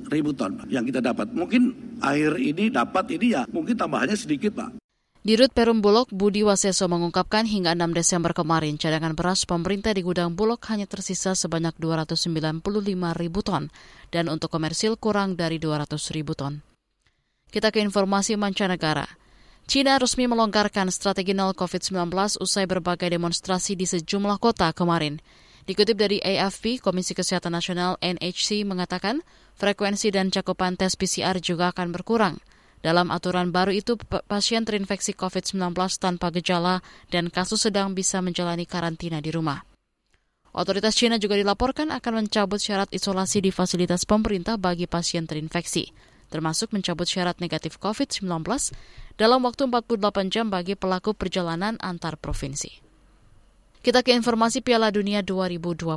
ribu 0.08 0.30
ton 0.30 0.62
yang 0.70 0.86
kita 0.86 1.02
dapat. 1.02 1.34
Mungkin 1.34 1.98
akhir 1.98 2.38
ini 2.38 2.70
dapat 2.70 3.10
ini 3.10 3.34
ya 3.34 3.42
mungkin 3.50 3.74
tambahannya 3.74 4.14
sedikit 4.14 4.54
Pak. 4.54 4.78
Dirut 5.24 5.56
Perum 5.56 5.80
Bulog 5.80 6.12
Budi 6.12 6.44
Waseso 6.44 6.84
mengungkapkan 6.84 7.48
hingga 7.48 7.72
6 7.72 7.96
Desember 7.96 8.36
kemarin 8.36 8.76
cadangan 8.76 9.16
beras 9.16 9.48
pemerintah 9.48 9.96
di 9.96 10.04
gudang 10.04 10.36
Bulog 10.36 10.60
hanya 10.68 10.84
tersisa 10.84 11.32
sebanyak 11.32 11.72
295 11.80 12.60
ribu 13.16 13.40
ton 13.40 13.72
dan 14.12 14.28
untuk 14.28 14.52
komersil 14.52 15.00
kurang 15.00 15.32
dari 15.32 15.56
200 15.56 15.96
ribu 16.12 16.36
ton. 16.36 16.60
Kita 17.48 17.72
ke 17.72 17.80
informasi 17.80 18.36
mancanegara. 18.36 19.08
China 19.64 19.96
resmi 19.96 20.28
melonggarkan 20.28 20.92
strategi 20.92 21.32
nol 21.32 21.56
COVID-19 21.56 22.12
usai 22.44 22.68
berbagai 22.68 23.08
demonstrasi 23.08 23.80
di 23.80 23.88
sejumlah 23.88 24.36
kota 24.36 24.76
kemarin. 24.76 25.24
Dikutip 25.64 25.96
dari 25.96 26.20
AFP, 26.20 26.80
Komisi 26.80 27.16
Kesehatan 27.16 27.56
Nasional 27.56 27.96
NHC 28.04 28.68
mengatakan 28.68 29.24
frekuensi 29.56 30.12
dan 30.12 30.28
cakupan 30.28 30.76
tes 30.76 30.92
PCR 30.96 31.40
juga 31.40 31.72
akan 31.72 31.92
berkurang– 31.92 32.36
dalam 32.84 33.08
aturan 33.08 33.48
baru 33.48 33.72
itu, 33.72 33.96
pasien 34.28 34.68
terinfeksi 34.68 35.16
COVID-19 35.16 35.72
tanpa 35.96 36.28
gejala 36.36 36.84
dan 37.08 37.32
kasus 37.32 37.64
sedang 37.64 37.96
bisa 37.96 38.20
menjalani 38.20 38.68
karantina 38.68 39.24
di 39.24 39.32
rumah. 39.32 39.64
Otoritas 40.52 40.92
China 40.92 41.16
juga 41.16 41.40
dilaporkan 41.40 41.88
akan 41.88 42.12
mencabut 42.28 42.60
syarat 42.60 42.92
isolasi 42.92 43.40
di 43.40 43.48
fasilitas 43.48 44.04
pemerintah 44.04 44.60
bagi 44.60 44.84
pasien 44.84 45.24
terinfeksi, 45.24 45.96
termasuk 46.28 46.76
mencabut 46.76 47.08
syarat 47.08 47.40
negatif 47.40 47.80
COVID-19 47.80 48.28
dalam 49.16 49.40
waktu 49.48 49.64
48 49.64 50.28
jam 50.28 50.52
bagi 50.52 50.76
pelaku 50.76 51.16
perjalanan 51.16 51.80
antar 51.80 52.20
provinsi. 52.20 52.83
Kita 53.84 54.00
ke 54.00 54.16
informasi 54.16 54.64
Piala 54.64 54.88
Dunia 54.88 55.20
2022. 55.20 55.92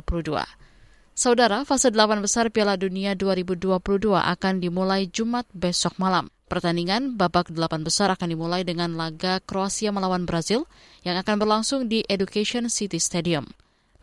Saudara, 1.16 1.64
fase 1.64 1.88
8 1.88 2.20
besar 2.20 2.52
Piala 2.52 2.76
Dunia 2.76 3.16
2022 3.16 4.12
akan 4.12 4.54
dimulai 4.60 5.08
Jumat 5.08 5.48
besok 5.56 5.96
malam. 5.96 6.28
Pertandingan 6.52 7.16
babak 7.16 7.48
delapan 7.48 7.88
besar 7.88 8.12
akan 8.12 8.28
dimulai 8.28 8.60
dengan 8.60 8.92
laga 8.92 9.40
Kroasia 9.40 9.88
melawan 9.88 10.28
Brazil 10.28 10.68
yang 11.00 11.16
akan 11.16 11.40
berlangsung 11.40 11.88
di 11.88 12.04
Education 12.12 12.68
City 12.68 13.00
Stadium. 13.00 13.48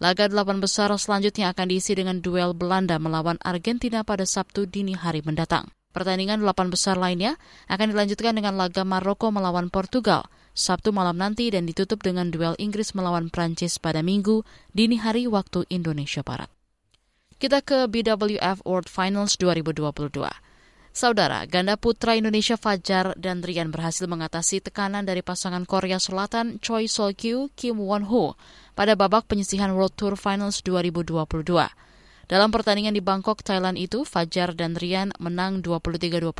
Laga 0.01 0.33
delapan 0.33 0.57
besar 0.57 0.89
selanjutnya 0.97 1.53
akan 1.53 1.69
diisi 1.69 1.93
dengan 1.93 2.25
duel 2.25 2.57
Belanda 2.57 2.97
melawan 2.97 3.37
Argentina 3.45 4.01
pada 4.01 4.25
Sabtu 4.25 4.65
dini 4.65 4.97
hari 4.97 5.21
mendatang. 5.21 5.69
Pertandingan 5.93 6.41
delapan 6.41 6.73
besar 6.73 6.97
lainnya 6.97 7.37
akan 7.69 7.93
dilanjutkan 7.93 8.33
dengan 8.33 8.57
laga 8.57 8.81
Maroko 8.81 9.29
melawan 9.29 9.69
Portugal 9.69 10.25
Sabtu 10.55 10.95
malam 10.95 11.19
nanti 11.19 11.51
dan 11.51 11.67
ditutup 11.67 11.99
dengan 11.99 12.31
duel 12.31 12.55
Inggris 12.55 12.95
melawan 12.95 13.27
Prancis 13.27 13.75
pada 13.75 13.99
Minggu 13.99 14.47
dini 14.71 14.95
hari 14.95 15.27
waktu 15.27 15.67
Indonesia 15.67 16.23
Barat. 16.23 16.47
Kita 17.35 17.59
ke 17.59 17.91
BWF 17.91 18.63
World 18.63 18.87
Finals 18.87 19.35
2022. 19.35 20.15
Saudara, 20.95 21.43
ganda 21.43 21.75
putra 21.75 22.15
Indonesia 22.15 22.55
Fajar 22.55 23.19
dan 23.19 23.43
Rian 23.43 23.67
berhasil 23.67 24.07
mengatasi 24.07 24.63
tekanan 24.63 25.03
dari 25.03 25.19
pasangan 25.19 25.67
Korea 25.67 25.99
Selatan 25.99 26.63
Choi 26.63 26.87
Sol 26.87 27.11
Kyu 27.11 27.51
Kim 27.59 27.83
Won 27.83 28.07
Ho 28.07 28.39
pada 28.79 28.95
babak 28.95 29.27
penyisihan 29.27 29.75
World 29.75 29.99
Tour 29.99 30.15
Finals 30.15 30.63
2022. 30.63 31.51
Dalam 32.31 32.49
pertandingan 32.49 32.95
di 32.95 33.03
Bangkok, 33.03 33.43
Thailand 33.43 33.75
itu, 33.75 34.07
Fajar 34.07 34.55
dan 34.55 34.79
Rian 34.79 35.11
menang 35.19 35.59
23-21 35.59 36.31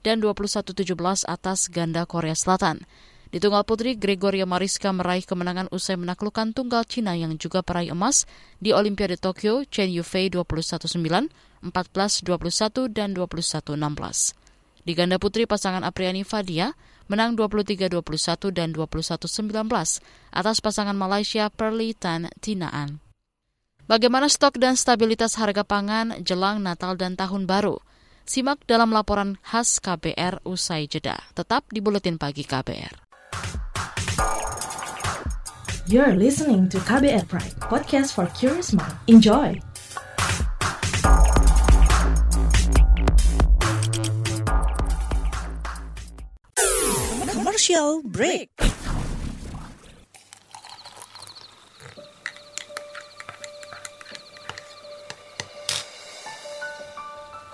dan 0.00 0.24
21-17 0.24 1.28
atas 1.28 1.68
ganda 1.68 2.08
Korea 2.08 2.32
Selatan. 2.32 2.88
Di 3.26 3.42
tunggal 3.42 3.66
putri, 3.66 3.98
Gregoria 3.98 4.46
Mariska 4.46 4.94
meraih 4.94 5.26
kemenangan 5.26 5.66
usai 5.74 5.98
menaklukkan 5.98 6.54
tunggal 6.54 6.86
Cina 6.86 7.18
yang 7.18 7.34
juga 7.34 7.60
peraih 7.60 7.90
emas 7.90 8.22
di 8.62 8.70
Olimpiade 8.70 9.18
Tokyo, 9.18 9.66
Chen 9.66 9.90
Yufei 9.90 10.30
21-9, 10.30 11.26
14-21 11.66 12.94
dan 12.94 13.10
21-16. 13.12 14.38
Di 14.86 14.92
ganda 14.94 15.18
putri 15.18 15.50
pasangan 15.50 15.82
Apriani 15.82 16.22
Fadia 16.22 16.78
menang 17.10 17.34
23-21 17.34 18.54
dan 18.54 18.70
21-19 18.70 19.66
atas 20.30 20.56
pasangan 20.62 20.94
Malaysia 20.94 21.50
Perli 21.50 21.98
Tan 21.98 22.30
Tinaan. 22.38 23.02
Bagaimana 23.86 24.26
stok 24.26 24.58
dan 24.58 24.74
stabilitas 24.74 25.38
harga 25.38 25.62
pangan 25.62 26.22
jelang 26.22 26.62
Natal 26.62 26.98
dan 26.98 27.14
Tahun 27.14 27.46
Baru? 27.46 27.78
Simak 28.26 28.66
dalam 28.66 28.90
laporan 28.90 29.38
khas 29.46 29.78
KBR 29.78 30.42
usai 30.42 30.90
jeda. 30.90 31.22
Tetap 31.38 31.70
di 31.70 31.78
Buletin 31.78 32.18
Pagi 32.18 32.42
KBR. 32.42 33.05
You're 35.86 36.18
listening 36.18 36.68
to 36.74 36.78
KBR 36.82 37.28
Pride, 37.30 37.54
podcast 37.62 38.10
for 38.18 38.26
curious 38.34 38.74
mind. 38.74 38.98
Enjoy! 39.06 39.62
Commercial 47.30 48.02
break. 48.02 48.50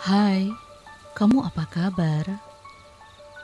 Hai, 0.03 0.49
kamu 1.15 1.47
apa 1.47 1.69
kabar? 1.69 2.52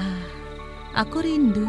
Ah, 0.00 0.24
aku 1.04 1.20
rindu. 1.20 1.68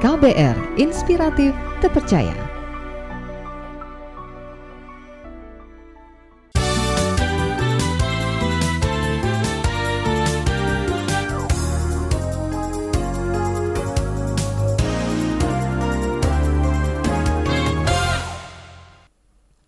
KBR 0.00 0.80
Inspiratif 0.80 1.52
Terpercaya. 1.84 2.50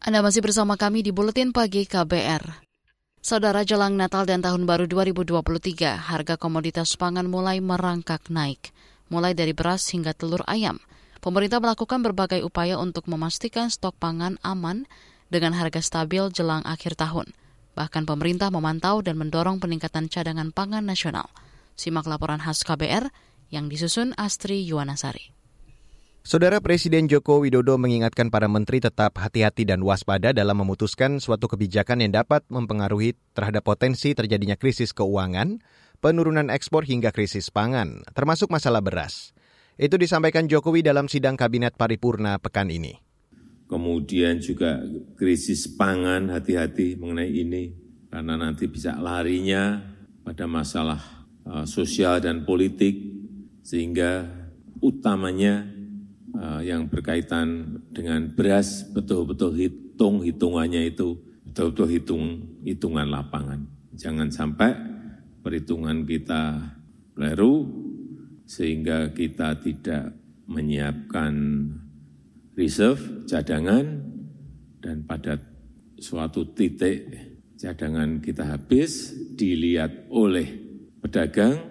Anda 0.02 0.18
masih 0.18 0.44
bersama 0.44 0.76
kami 0.76 1.00
di 1.00 1.08
Buletin 1.08 1.56
Pagi 1.56 1.88
KBR. 1.88 2.71
Saudara 3.22 3.62
jelang 3.62 3.94
Natal 3.94 4.26
dan 4.26 4.42
Tahun 4.42 4.66
Baru 4.66 4.90
2023, 4.90 6.10
harga 6.10 6.34
komoditas 6.34 6.98
pangan 6.98 7.30
mulai 7.30 7.62
merangkak 7.62 8.26
naik, 8.26 8.74
mulai 9.14 9.30
dari 9.30 9.54
beras 9.54 9.86
hingga 9.94 10.10
telur 10.10 10.42
ayam. 10.50 10.82
Pemerintah 11.22 11.62
melakukan 11.62 12.02
berbagai 12.02 12.42
upaya 12.42 12.82
untuk 12.82 13.06
memastikan 13.06 13.70
stok 13.70 13.94
pangan 14.02 14.42
aman 14.42 14.90
dengan 15.30 15.54
harga 15.54 15.78
stabil 15.78 16.34
jelang 16.34 16.66
akhir 16.66 16.98
tahun. 16.98 17.30
Bahkan 17.78 18.10
pemerintah 18.10 18.50
memantau 18.50 19.06
dan 19.06 19.14
mendorong 19.14 19.62
peningkatan 19.62 20.10
cadangan 20.10 20.50
pangan 20.50 20.82
nasional. 20.82 21.30
Simak 21.78 22.10
laporan 22.10 22.42
khas 22.42 22.66
KBR 22.66 23.06
yang 23.54 23.70
disusun 23.70 24.18
Astri 24.18 24.66
Yuwanasari. 24.66 25.31
Saudara 26.22 26.62
Presiden 26.62 27.10
Joko 27.10 27.42
Widodo 27.42 27.74
mengingatkan 27.82 28.30
para 28.30 28.46
menteri 28.46 28.78
tetap 28.78 29.18
hati-hati 29.18 29.66
dan 29.66 29.82
waspada 29.82 30.30
dalam 30.30 30.54
memutuskan 30.54 31.18
suatu 31.18 31.50
kebijakan 31.50 31.98
yang 31.98 32.14
dapat 32.14 32.46
mempengaruhi 32.46 33.18
terhadap 33.34 33.66
potensi 33.66 34.14
terjadinya 34.14 34.54
krisis 34.54 34.94
keuangan, 34.94 35.58
penurunan 35.98 36.46
ekspor 36.46 36.86
hingga 36.86 37.10
krisis 37.10 37.50
pangan, 37.50 38.06
termasuk 38.14 38.54
masalah 38.54 38.78
beras. 38.78 39.34
Itu 39.74 39.98
disampaikan 39.98 40.46
Jokowi 40.46 40.86
dalam 40.86 41.10
sidang 41.10 41.34
Kabinet 41.34 41.74
Paripurna 41.74 42.38
pekan 42.38 42.70
ini. 42.70 43.02
Kemudian 43.66 44.38
juga 44.38 44.78
krisis 45.18 45.74
pangan, 45.74 46.30
hati-hati 46.30 47.02
mengenai 47.02 47.34
ini, 47.34 47.74
karena 48.14 48.38
nanti 48.38 48.70
bisa 48.70 48.94
larinya 48.94 49.82
pada 50.22 50.46
masalah 50.46 51.02
uh, 51.50 51.66
sosial 51.66 52.22
dan 52.22 52.46
politik, 52.46 52.94
sehingga 53.66 54.30
utamanya 54.78 55.71
yang 56.64 56.88
berkaitan 56.88 57.80
dengan 57.92 58.32
beras 58.32 58.88
betul-betul 58.88 59.52
hitung 59.56 60.24
hitungannya 60.24 60.88
itu 60.88 61.20
betul-betul 61.44 61.88
hitung 61.92 62.24
hitungan 62.64 63.08
lapangan. 63.12 63.68
Jangan 63.92 64.32
sampai 64.32 64.72
perhitungan 65.44 66.08
kita 66.08 66.72
keliru 67.12 67.68
sehingga 68.48 69.12
kita 69.12 69.60
tidak 69.60 70.16
menyiapkan 70.48 71.34
reserve 72.56 73.28
cadangan 73.28 74.00
dan 74.80 75.04
pada 75.04 75.38
suatu 76.00 76.50
titik 76.56 77.06
cadangan 77.60 78.18
kita 78.18 78.56
habis 78.56 79.14
dilihat 79.38 80.10
oleh 80.10 80.48
pedagang 80.98 81.62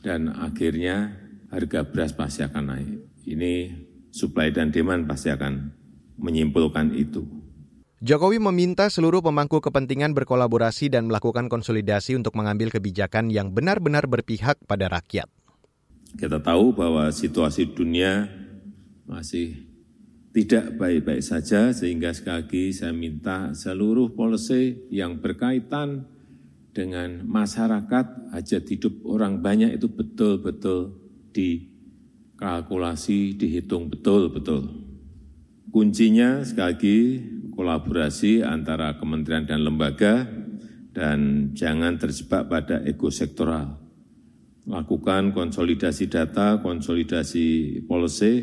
dan 0.00 0.32
akhirnya 0.32 1.16
harga 1.52 1.84
beras 1.84 2.16
pasti 2.16 2.42
akan 2.42 2.64
naik. 2.64 2.92
Ini 3.24 3.54
supply 4.14 4.54
dan 4.54 4.70
demand 4.70 5.10
pasti 5.10 5.34
akan 5.34 5.74
menyimpulkan 6.22 6.94
itu. 6.94 7.26
Jokowi 8.04 8.38
meminta 8.38 8.86
seluruh 8.86 9.24
pemangku 9.24 9.58
kepentingan 9.58 10.14
berkolaborasi 10.14 10.92
dan 10.92 11.10
melakukan 11.10 11.50
konsolidasi 11.50 12.14
untuk 12.14 12.38
mengambil 12.38 12.70
kebijakan 12.70 13.32
yang 13.32 13.50
benar-benar 13.50 14.06
berpihak 14.06 14.60
pada 14.70 14.86
rakyat. 14.86 15.26
Kita 16.14 16.38
tahu 16.38 16.76
bahwa 16.76 17.10
situasi 17.10 17.74
dunia 17.74 18.30
masih 19.08 19.66
tidak 20.36 20.76
baik-baik 20.78 21.24
saja, 21.24 21.72
sehingga 21.72 22.12
sekali 22.14 22.44
lagi 22.44 22.64
saya 22.76 22.92
minta 22.94 23.56
seluruh 23.56 24.12
policy 24.12 24.84
yang 24.92 25.18
berkaitan 25.18 26.06
dengan 26.74 27.22
masyarakat, 27.24 28.34
hajat 28.34 28.64
hidup 28.68 29.00
orang 29.06 29.40
banyak 29.40 29.78
itu 29.78 29.86
betul-betul 29.88 30.98
di 31.30 31.73
kalkulasi 32.38 33.38
dihitung 33.38 33.90
betul-betul. 33.90 34.68
Kuncinya 35.74 36.46
sekali 36.46 36.66
lagi 36.70 36.98
kolaborasi 37.54 38.42
antara 38.46 38.94
kementerian 38.98 39.46
dan 39.46 39.62
lembaga 39.62 40.26
dan 40.94 41.50
jangan 41.54 41.98
terjebak 41.98 42.46
pada 42.46 42.82
ego 42.86 43.10
sektoral. 43.10 43.82
Lakukan 44.64 45.34
konsolidasi 45.34 46.08
data, 46.08 46.62
konsolidasi 46.62 47.80
policy, 47.84 48.34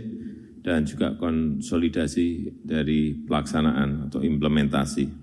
dan 0.61 0.85
juga 0.85 1.17
konsolidasi 1.17 2.59
dari 2.61 3.17
pelaksanaan 3.25 4.11
atau 4.11 4.21
implementasi. 4.21 5.20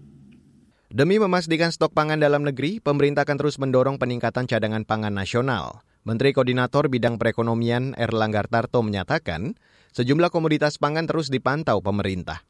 Demi 0.89 1.21
memastikan 1.21 1.69
stok 1.69 1.93
pangan 1.93 2.17
dalam 2.17 2.49
negeri, 2.49 2.81
pemerintah 2.81 3.29
akan 3.29 3.37
terus 3.37 3.61
mendorong 3.61 4.01
peningkatan 4.01 4.49
cadangan 4.49 4.89
pangan 4.89 5.13
nasional. 5.13 5.85
Menteri 6.09 6.33
Koordinator 6.33 6.89
Bidang 6.89 7.21
Perekonomian 7.21 7.93
Erlangga 7.93 8.49
Tarto 8.49 8.81
menyatakan, 8.81 9.53
sejumlah 9.93 10.33
komoditas 10.33 10.81
pangan 10.81 11.05
terus 11.05 11.29
dipantau 11.29 11.85
pemerintah. 11.85 12.41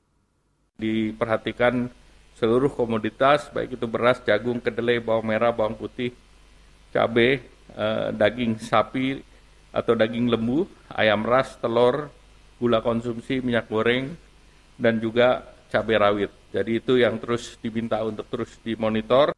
Diperhatikan 0.79 1.91
seluruh 2.39 2.71
komoditas, 2.71 3.51
baik 3.51 3.75
itu 3.75 3.91
beras, 3.91 4.23
jagung, 4.23 4.63
kedelai, 4.63 5.03
bawang 5.03 5.35
merah, 5.35 5.51
bawang 5.51 5.75
putih, 5.75 6.15
cabai, 6.95 7.43
eh, 7.75 8.09
daging 8.15 8.63
sapi 8.63 9.19
atau 9.75 9.99
daging 9.99 10.31
lembu, 10.31 10.71
ayam 10.95 11.27
ras, 11.27 11.59
telur, 11.59 12.15
gula 12.63 12.87
konsumsi, 12.87 13.43
minyak 13.43 13.67
goreng, 13.67 14.15
dan 14.79 15.03
juga 15.03 15.43
cabai 15.75 15.99
rawit. 15.99 16.38
Jadi 16.49 16.81
itu 16.81 16.97
yang 16.97 17.21
terus 17.21 17.61
diminta 17.61 18.01
untuk 18.01 18.25
terus 18.33 18.57
dimonitor. 18.65 19.37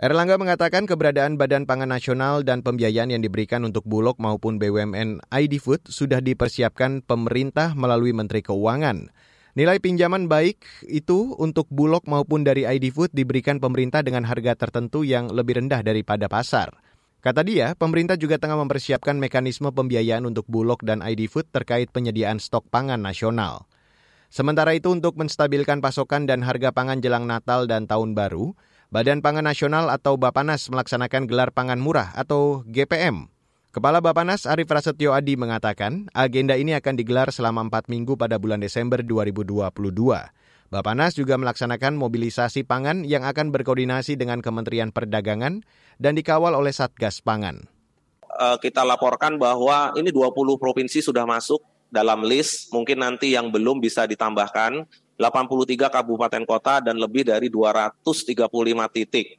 Erlangga 0.00 0.40
mengatakan 0.40 0.88
keberadaan 0.88 1.36
Badan 1.36 1.68
Pangan 1.68 1.92
Nasional 1.92 2.40
dan 2.40 2.64
pembiayaan 2.64 3.12
yang 3.12 3.20
diberikan 3.20 3.68
untuk 3.68 3.84
Bulog 3.84 4.16
maupun 4.16 4.56
BUMN 4.56 5.20
ID 5.28 5.60
Food 5.60 5.92
sudah 5.92 6.24
dipersiapkan 6.24 7.04
pemerintah 7.04 7.76
melalui 7.76 8.16
Menteri 8.16 8.40
Keuangan. 8.40 9.12
Nilai 9.60 9.76
pinjaman 9.76 10.24
baik 10.24 10.64
itu 10.88 11.36
untuk 11.36 11.68
Bulog 11.68 12.08
maupun 12.08 12.48
dari 12.48 12.64
ID 12.64 12.96
Food 12.96 13.12
diberikan 13.12 13.60
pemerintah 13.60 14.00
dengan 14.00 14.24
harga 14.24 14.56
tertentu 14.56 15.04
yang 15.04 15.28
lebih 15.28 15.60
rendah 15.60 15.84
daripada 15.84 16.32
pasar. 16.32 16.72
Kata 17.20 17.44
dia, 17.44 17.76
pemerintah 17.76 18.16
juga 18.16 18.40
tengah 18.40 18.56
mempersiapkan 18.64 19.20
mekanisme 19.20 19.68
pembiayaan 19.68 20.24
untuk 20.24 20.48
Bulog 20.48 20.80
dan 20.80 21.04
ID 21.04 21.28
Food 21.28 21.52
terkait 21.52 21.92
penyediaan 21.92 22.40
stok 22.40 22.72
pangan 22.72 23.04
nasional. 23.04 23.68
Sementara 24.30 24.78
itu 24.78 24.94
untuk 24.94 25.18
menstabilkan 25.18 25.82
pasokan 25.82 26.22
dan 26.22 26.46
harga 26.46 26.70
pangan 26.70 27.02
jelang 27.02 27.26
Natal 27.26 27.66
dan 27.66 27.90
Tahun 27.90 28.14
Baru, 28.14 28.54
Badan 28.94 29.26
Pangan 29.26 29.42
Nasional 29.42 29.90
atau 29.90 30.14
Bapanas 30.14 30.70
melaksanakan 30.70 31.26
gelar 31.26 31.50
pangan 31.50 31.82
murah 31.82 32.14
atau 32.14 32.62
GPM. 32.70 33.26
Kepala 33.74 33.98
Bapanas 33.98 34.46
Arif 34.46 34.70
Prasetyo 34.70 35.18
Adi 35.18 35.34
mengatakan 35.34 36.06
agenda 36.14 36.54
ini 36.54 36.78
akan 36.78 36.94
digelar 36.94 37.34
selama 37.34 37.66
4 37.66 37.90
minggu 37.90 38.14
pada 38.14 38.38
bulan 38.38 38.62
Desember 38.62 39.02
2022. 39.02 39.66
Bapanas 40.70 41.18
juga 41.18 41.34
melaksanakan 41.34 41.98
mobilisasi 41.98 42.62
pangan 42.62 43.02
yang 43.02 43.26
akan 43.26 43.50
berkoordinasi 43.50 44.14
dengan 44.14 44.38
Kementerian 44.46 44.94
Perdagangan 44.94 45.66
dan 45.98 46.12
dikawal 46.14 46.54
oleh 46.54 46.70
Satgas 46.70 47.18
Pangan. 47.18 47.66
Eh, 48.30 48.56
kita 48.62 48.86
laporkan 48.86 49.42
bahwa 49.42 49.90
ini 49.98 50.14
20 50.14 50.54
provinsi 50.54 51.02
sudah 51.02 51.26
masuk 51.26 51.58
dalam 51.90 52.22
list, 52.22 52.70
mungkin 52.70 53.02
nanti 53.02 53.34
yang 53.34 53.50
belum 53.50 53.82
bisa 53.82 54.06
ditambahkan 54.06 54.86
83 55.18 55.90
kabupaten 55.90 56.42
kota 56.48 56.80
dan 56.80 56.96
lebih 56.96 57.28
dari 57.28 57.52
235 57.52 58.48
titik. 58.94 59.36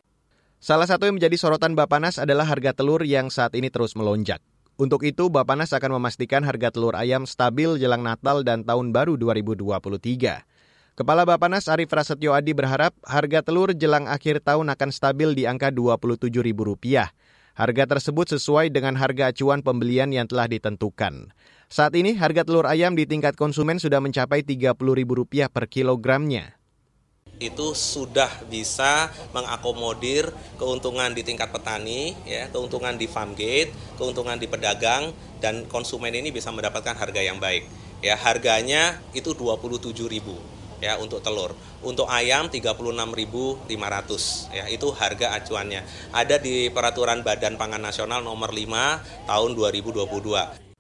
Salah 0.62 0.86
satu 0.86 1.10
yang 1.10 1.18
menjadi 1.18 1.42
sorotan 1.42 1.74
Bapanas 1.74 2.22
adalah 2.22 2.46
harga 2.46 2.78
telur 2.78 3.02
yang 3.02 3.34
saat 3.34 3.58
ini 3.58 3.74
terus 3.74 3.98
melonjak. 3.98 4.38
Untuk 4.78 5.02
itu, 5.02 5.34
Bapanas 5.34 5.74
akan 5.74 5.98
memastikan 5.98 6.46
harga 6.46 6.70
telur 6.70 6.94
ayam 6.94 7.26
stabil 7.26 7.82
jelang 7.82 8.06
Natal 8.06 8.46
dan 8.46 8.62
Tahun 8.62 8.94
Baru 8.94 9.18
2023. 9.18 10.46
Kepala 10.92 11.26
Bapanas 11.26 11.66
Arif 11.66 11.90
Prasetyo 11.90 12.38
Adi 12.38 12.54
berharap 12.54 12.94
harga 13.02 13.42
telur 13.42 13.74
jelang 13.74 14.06
akhir 14.06 14.46
tahun 14.46 14.70
akan 14.70 14.90
stabil 14.94 15.34
di 15.34 15.50
angka 15.50 15.74
Rp27.000. 15.74 17.10
Harga 17.52 17.84
tersebut 17.98 18.38
sesuai 18.38 18.70
dengan 18.70 18.96
harga 19.02 19.34
acuan 19.34 19.66
pembelian 19.66 20.14
yang 20.14 20.30
telah 20.30 20.46
ditentukan. 20.46 21.34
Saat 21.72 21.96
ini 21.96 22.20
harga 22.20 22.44
telur 22.44 22.68
ayam 22.68 23.00
di 23.00 23.08
tingkat 23.08 23.40
konsumen 23.40 23.80
sudah 23.80 24.04
mencapai 24.04 24.44
Rp30.000 24.44 25.48
per 25.48 25.72
kilogramnya. 25.72 26.60
Itu 27.40 27.72
sudah 27.80 28.28
bisa 28.52 29.08
mengakomodir 29.32 30.36
keuntungan 30.60 31.16
di 31.16 31.24
tingkat 31.24 31.48
petani, 31.56 32.12
ya, 32.28 32.52
keuntungan 32.52 33.00
di 33.00 33.08
farm 33.08 33.40
gate, 33.40 33.72
keuntungan 33.96 34.36
di 34.36 34.52
pedagang, 34.52 35.16
dan 35.40 35.64
konsumen 35.72 36.12
ini 36.12 36.36
bisa 36.36 36.52
mendapatkan 36.52 36.92
harga 36.92 37.24
yang 37.24 37.40
baik. 37.40 37.64
Ya, 38.04 38.20
harganya 38.20 39.00
itu 39.16 39.32
Rp27.000 39.32 40.28
ya 40.84 41.00
untuk 41.00 41.24
telur. 41.24 41.56
Untuk 41.80 42.12
ayam 42.12 42.52
36.500 42.52 43.72
ya 44.52 44.68
itu 44.68 44.92
harga 44.92 45.40
acuannya. 45.40 45.88
Ada 46.12 46.36
di 46.36 46.68
peraturan 46.68 47.24
Badan 47.24 47.56
Pangan 47.56 47.80
Nasional 47.80 48.20
nomor 48.28 48.52
5 48.52 49.32
tahun 49.32 49.52
2022. 49.56 50.71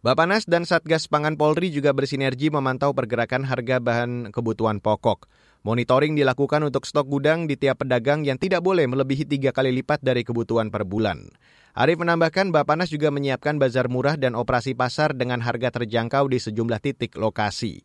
Bapanas 0.00 0.48
dan 0.48 0.64
Satgas 0.64 1.12
Pangan 1.12 1.36
Polri 1.36 1.68
juga 1.68 1.92
bersinergi 1.92 2.48
memantau 2.48 2.96
pergerakan 2.96 3.44
harga 3.44 3.84
bahan 3.84 4.32
kebutuhan 4.32 4.80
pokok. 4.80 5.28
Monitoring 5.60 6.16
dilakukan 6.16 6.64
untuk 6.64 6.88
stok 6.88 7.04
gudang 7.04 7.44
di 7.44 7.60
tiap 7.60 7.84
pedagang 7.84 8.24
yang 8.24 8.40
tidak 8.40 8.64
boleh 8.64 8.88
melebihi 8.88 9.28
tiga 9.28 9.52
kali 9.52 9.68
lipat 9.76 10.00
dari 10.00 10.24
kebutuhan 10.24 10.72
per 10.72 10.88
bulan. 10.88 11.28
Arif 11.76 12.00
menambahkan 12.00 12.48
Bapanas 12.48 12.88
juga 12.88 13.12
menyiapkan 13.12 13.60
bazar 13.60 13.92
murah 13.92 14.16
dan 14.16 14.40
operasi 14.40 14.72
pasar 14.72 15.12
dengan 15.12 15.44
harga 15.44 15.68
terjangkau 15.68 16.32
di 16.32 16.40
sejumlah 16.40 16.80
titik 16.80 17.20
lokasi. 17.20 17.84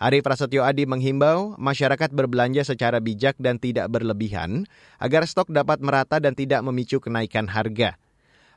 Ari 0.00 0.24
Prasetyo 0.24 0.64
Adi 0.64 0.88
menghimbau 0.88 1.60
masyarakat 1.60 2.08
berbelanja 2.16 2.64
secara 2.64 3.04
bijak 3.04 3.36
dan 3.36 3.60
tidak 3.60 3.92
berlebihan 3.92 4.64
agar 4.96 5.28
stok 5.28 5.52
dapat 5.52 5.84
merata 5.84 6.24
dan 6.24 6.32
tidak 6.32 6.64
memicu 6.64 7.04
kenaikan 7.04 7.44
harga. 7.52 8.00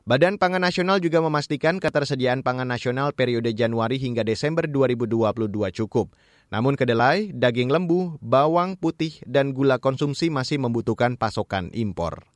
Badan 0.03 0.35
Pangan 0.35 0.59
Nasional 0.59 0.99
juga 0.99 1.23
memastikan 1.23 1.79
ketersediaan 1.79 2.43
pangan 2.43 2.67
nasional 2.67 3.15
periode 3.15 3.55
Januari 3.55 3.95
hingga 3.95 4.27
Desember 4.27 4.67
2022 4.67 5.47
cukup. 5.79 6.11
Namun 6.51 6.75
kedelai, 6.75 7.31
daging 7.31 7.71
lembu, 7.71 8.19
bawang 8.19 8.75
putih, 8.75 9.15
dan 9.23 9.55
gula 9.55 9.79
konsumsi 9.79 10.27
masih 10.27 10.59
membutuhkan 10.59 11.15
pasokan 11.15 11.71
impor. 11.71 12.27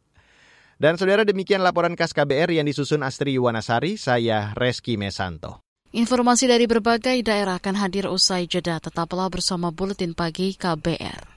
Dan 0.79 0.95
saudara 0.95 1.27
demikian 1.27 1.59
laporan 1.59 1.99
khas 1.99 2.15
KBR 2.15 2.55
yang 2.55 2.63
disusun 2.71 3.03
Astri 3.03 3.35
Yuwanasari, 3.35 3.99
saya 3.99 4.55
Reski 4.55 4.95
Mesanto. 4.95 5.59
Informasi 5.91 6.47
dari 6.47 6.71
berbagai 6.71 7.19
daerah 7.19 7.59
akan 7.59 7.83
hadir 7.83 8.07
usai 8.07 8.47
jeda. 8.47 8.79
Tetaplah 8.79 9.27
bersama 9.27 9.75
Buletin 9.75 10.15
Pagi 10.15 10.55
KBR. 10.55 11.36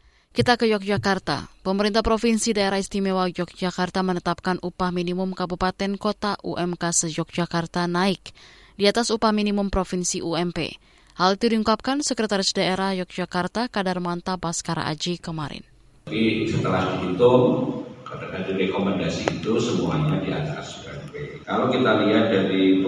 Kita 0.31 0.55
ke 0.55 0.63
Yogyakarta. 0.63 1.51
Pemerintah 1.59 1.99
Provinsi 1.99 2.55
Daerah 2.55 2.79
Istimewa 2.79 3.27
Yogyakarta 3.27 3.99
menetapkan 3.99 4.63
upah 4.63 4.87
minimum 4.87 5.35
kabupaten 5.35 5.99
kota 5.99 6.39
UMK 6.39 6.79
se-Yogyakarta 6.79 7.83
naik 7.91 8.31
di 8.79 8.87
atas 8.87 9.11
upah 9.11 9.35
minimum 9.35 9.67
Provinsi 9.67 10.23
UMP. 10.23 10.79
Hal 11.19 11.35
itu 11.35 11.51
diungkapkan 11.51 11.99
Sekretaris 11.99 12.55
Daerah 12.55 12.95
Yogyakarta 12.95 13.67
Kadarmanta 13.67 14.39
Baskara 14.39 14.87
Aji 14.87 15.19
kemarin. 15.19 15.67
Jadi 16.07 16.47
setelah 16.47 16.95
dihitung, 16.95 17.83
dari 18.31 18.71
rekomendasi 18.71 19.35
itu 19.35 19.59
semuanya 19.59 20.15
di 20.23 20.31
atas 20.31 20.79
UMP. 20.87 21.43
Kalau 21.43 21.67
kita 21.67 22.07
lihat 22.07 22.31
dari 22.31 22.79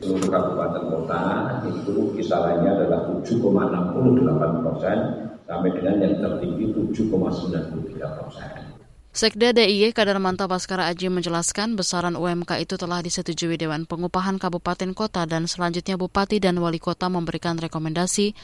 seluruh 0.00 0.28
kabupaten 0.32 0.84
kota 0.88 1.20
itu 1.68 2.16
kisarannya 2.16 2.70
adalah 2.80 3.12
7,68 3.20 4.64
persen 4.64 4.98
sampai 5.44 5.70
dengan 5.76 5.96
yang 6.00 6.16
tertinggi 6.20 6.64
7,93 6.96 8.18
persen. 8.20 8.48
Sekda 9.14 9.54
DIY 9.54 9.94
Kadarmanta 9.94 10.50
Baskara 10.50 10.90
Aji 10.90 11.06
menjelaskan 11.06 11.78
besaran 11.78 12.18
UMK 12.18 12.58
itu 12.58 12.74
telah 12.74 12.98
disetujui 12.98 13.54
Dewan 13.54 13.86
Pengupahan 13.86 14.42
Kabupaten 14.42 14.90
Kota 14.90 15.22
dan 15.22 15.46
selanjutnya 15.46 15.94
Bupati 15.94 16.42
dan 16.42 16.58
Wali 16.58 16.82
Kota 16.82 17.06
memberikan 17.06 17.54
rekomendasi 17.54 18.34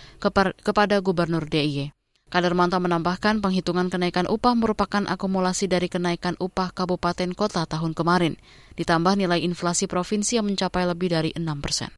kepada 0.63 0.97
Gubernur 1.03 1.51
DIY. 1.51 1.91
Kadarmanta 2.31 2.79
menambahkan 2.79 3.43
penghitungan 3.43 3.91
kenaikan 3.91 4.31
upah 4.31 4.55
merupakan 4.55 5.03
akumulasi 5.03 5.67
dari 5.67 5.91
kenaikan 5.91 6.39
upah 6.39 6.71
kabupaten 6.71 7.35
kota 7.35 7.67
tahun 7.67 7.91
kemarin, 7.91 8.39
ditambah 8.79 9.19
nilai 9.19 9.43
inflasi 9.43 9.91
provinsi 9.91 10.39
yang 10.39 10.47
mencapai 10.47 10.87
lebih 10.87 11.11
dari 11.11 11.35
6 11.35 11.43
persen. 11.59 11.91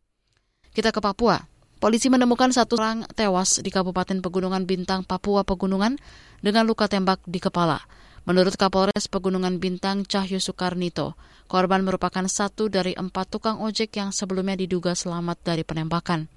Kita 0.72 0.88
ke 0.88 1.04
Papua. 1.04 1.51
Polisi 1.82 2.06
menemukan 2.06 2.54
satu 2.54 2.78
orang 2.78 3.02
tewas 3.10 3.58
di 3.58 3.66
Kabupaten 3.74 4.22
Pegunungan 4.22 4.70
Bintang, 4.70 5.02
Papua 5.02 5.42
Pegunungan 5.42 5.98
dengan 6.38 6.62
luka 6.62 6.86
tembak 6.86 7.18
di 7.26 7.42
kepala. 7.42 7.82
Menurut 8.22 8.54
Kapolres 8.54 9.10
Pegunungan 9.10 9.58
Bintang 9.58 10.06
Cahyo 10.06 10.38
Soekarnito, 10.38 11.18
korban 11.50 11.82
merupakan 11.82 12.22
satu 12.30 12.70
dari 12.70 12.94
empat 12.94 13.34
tukang 13.34 13.58
ojek 13.58 13.98
yang 13.98 14.14
sebelumnya 14.14 14.54
diduga 14.54 14.94
selamat 14.94 15.42
dari 15.42 15.66
penembakan. 15.66 16.30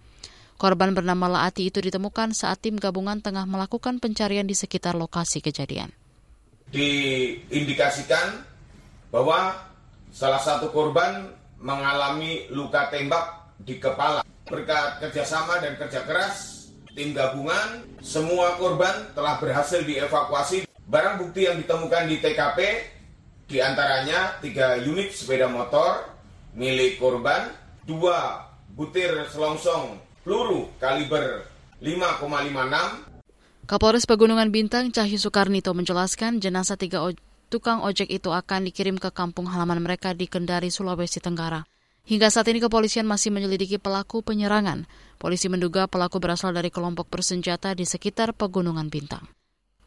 Korban 0.58 0.98
bernama 0.98 1.30
Laati 1.30 1.70
itu 1.70 1.78
ditemukan 1.78 2.34
saat 2.34 2.66
tim 2.66 2.82
gabungan 2.82 3.22
tengah 3.22 3.46
melakukan 3.46 4.02
pencarian 4.02 4.50
di 4.50 4.58
sekitar 4.58 4.98
lokasi 4.98 5.46
kejadian. 5.46 5.94
Diindikasikan 6.74 8.42
bahwa 9.14 9.54
salah 10.10 10.42
satu 10.42 10.74
korban 10.74 11.30
mengalami 11.62 12.50
luka 12.50 12.90
tembak 12.90 13.45
di 13.62 13.80
kepala. 13.80 14.26
Berkat 14.46 15.02
kerjasama 15.02 15.58
dan 15.64 15.80
kerja 15.80 16.06
keras, 16.06 16.70
tim 16.94 17.12
gabungan, 17.12 17.84
semua 18.04 18.56
korban 18.56 19.12
telah 19.18 19.42
berhasil 19.42 19.82
dievakuasi. 19.82 20.70
Barang 20.86 21.18
bukti 21.18 21.50
yang 21.50 21.58
ditemukan 21.58 22.06
di 22.06 22.22
TKP 22.22 22.60
di 23.46 23.58
antaranya 23.62 24.38
tiga 24.42 24.78
unit 24.78 25.14
sepeda 25.14 25.50
motor 25.50 26.06
milik 26.54 27.02
korban, 27.02 27.52
dua 27.84 28.48
butir 28.74 29.28
selongsong 29.34 29.98
peluru 30.22 30.70
kaliber 30.78 31.46
5,56. 31.82 33.16
Kapolres 33.66 34.06
Pegunungan 34.06 34.54
Bintang 34.54 34.94
Cahyo 34.94 35.18
Soekarnito 35.18 35.74
menjelaskan 35.74 36.38
jenazah 36.38 36.78
tiga 36.78 37.02
tukang 37.50 37.82
ojek 37.82 38.10
itu 38.10 38.30
akan 38.30 38.70
dikirim 38.70 38.98
ke 39.02 39.10
kampung 39.10 39.50
halaman 39.50 39.82
mereka 39.82 40.14
di 40.14 40.30
Kendari, 40.30 40.70
Sulawesi 40.70 41.22
Tenggara. 41.22 41.66
Hingga 42.06 42.30
saat 42.30 42.46
ini 42.54 42.62
kepolisian 42.62 43.10
masih 43.10 43.34
menyelidiki 43.34 43.82
pelaku 43.82 44.22
penyerangan. 44.22 44.86
Polisi 45.18 45.50
menduga 45.50 45.90
pelaku 45.90 46.22
berasal 46.22 46.54
dari 46.54 46.70
kelompok 46.70 47.10
bersenjata 47.10 47.74
di 47.74 47.82
sekitar 47.82 48.38
Pegunungan 48.38 48.94
Bintang. 48.94 49.26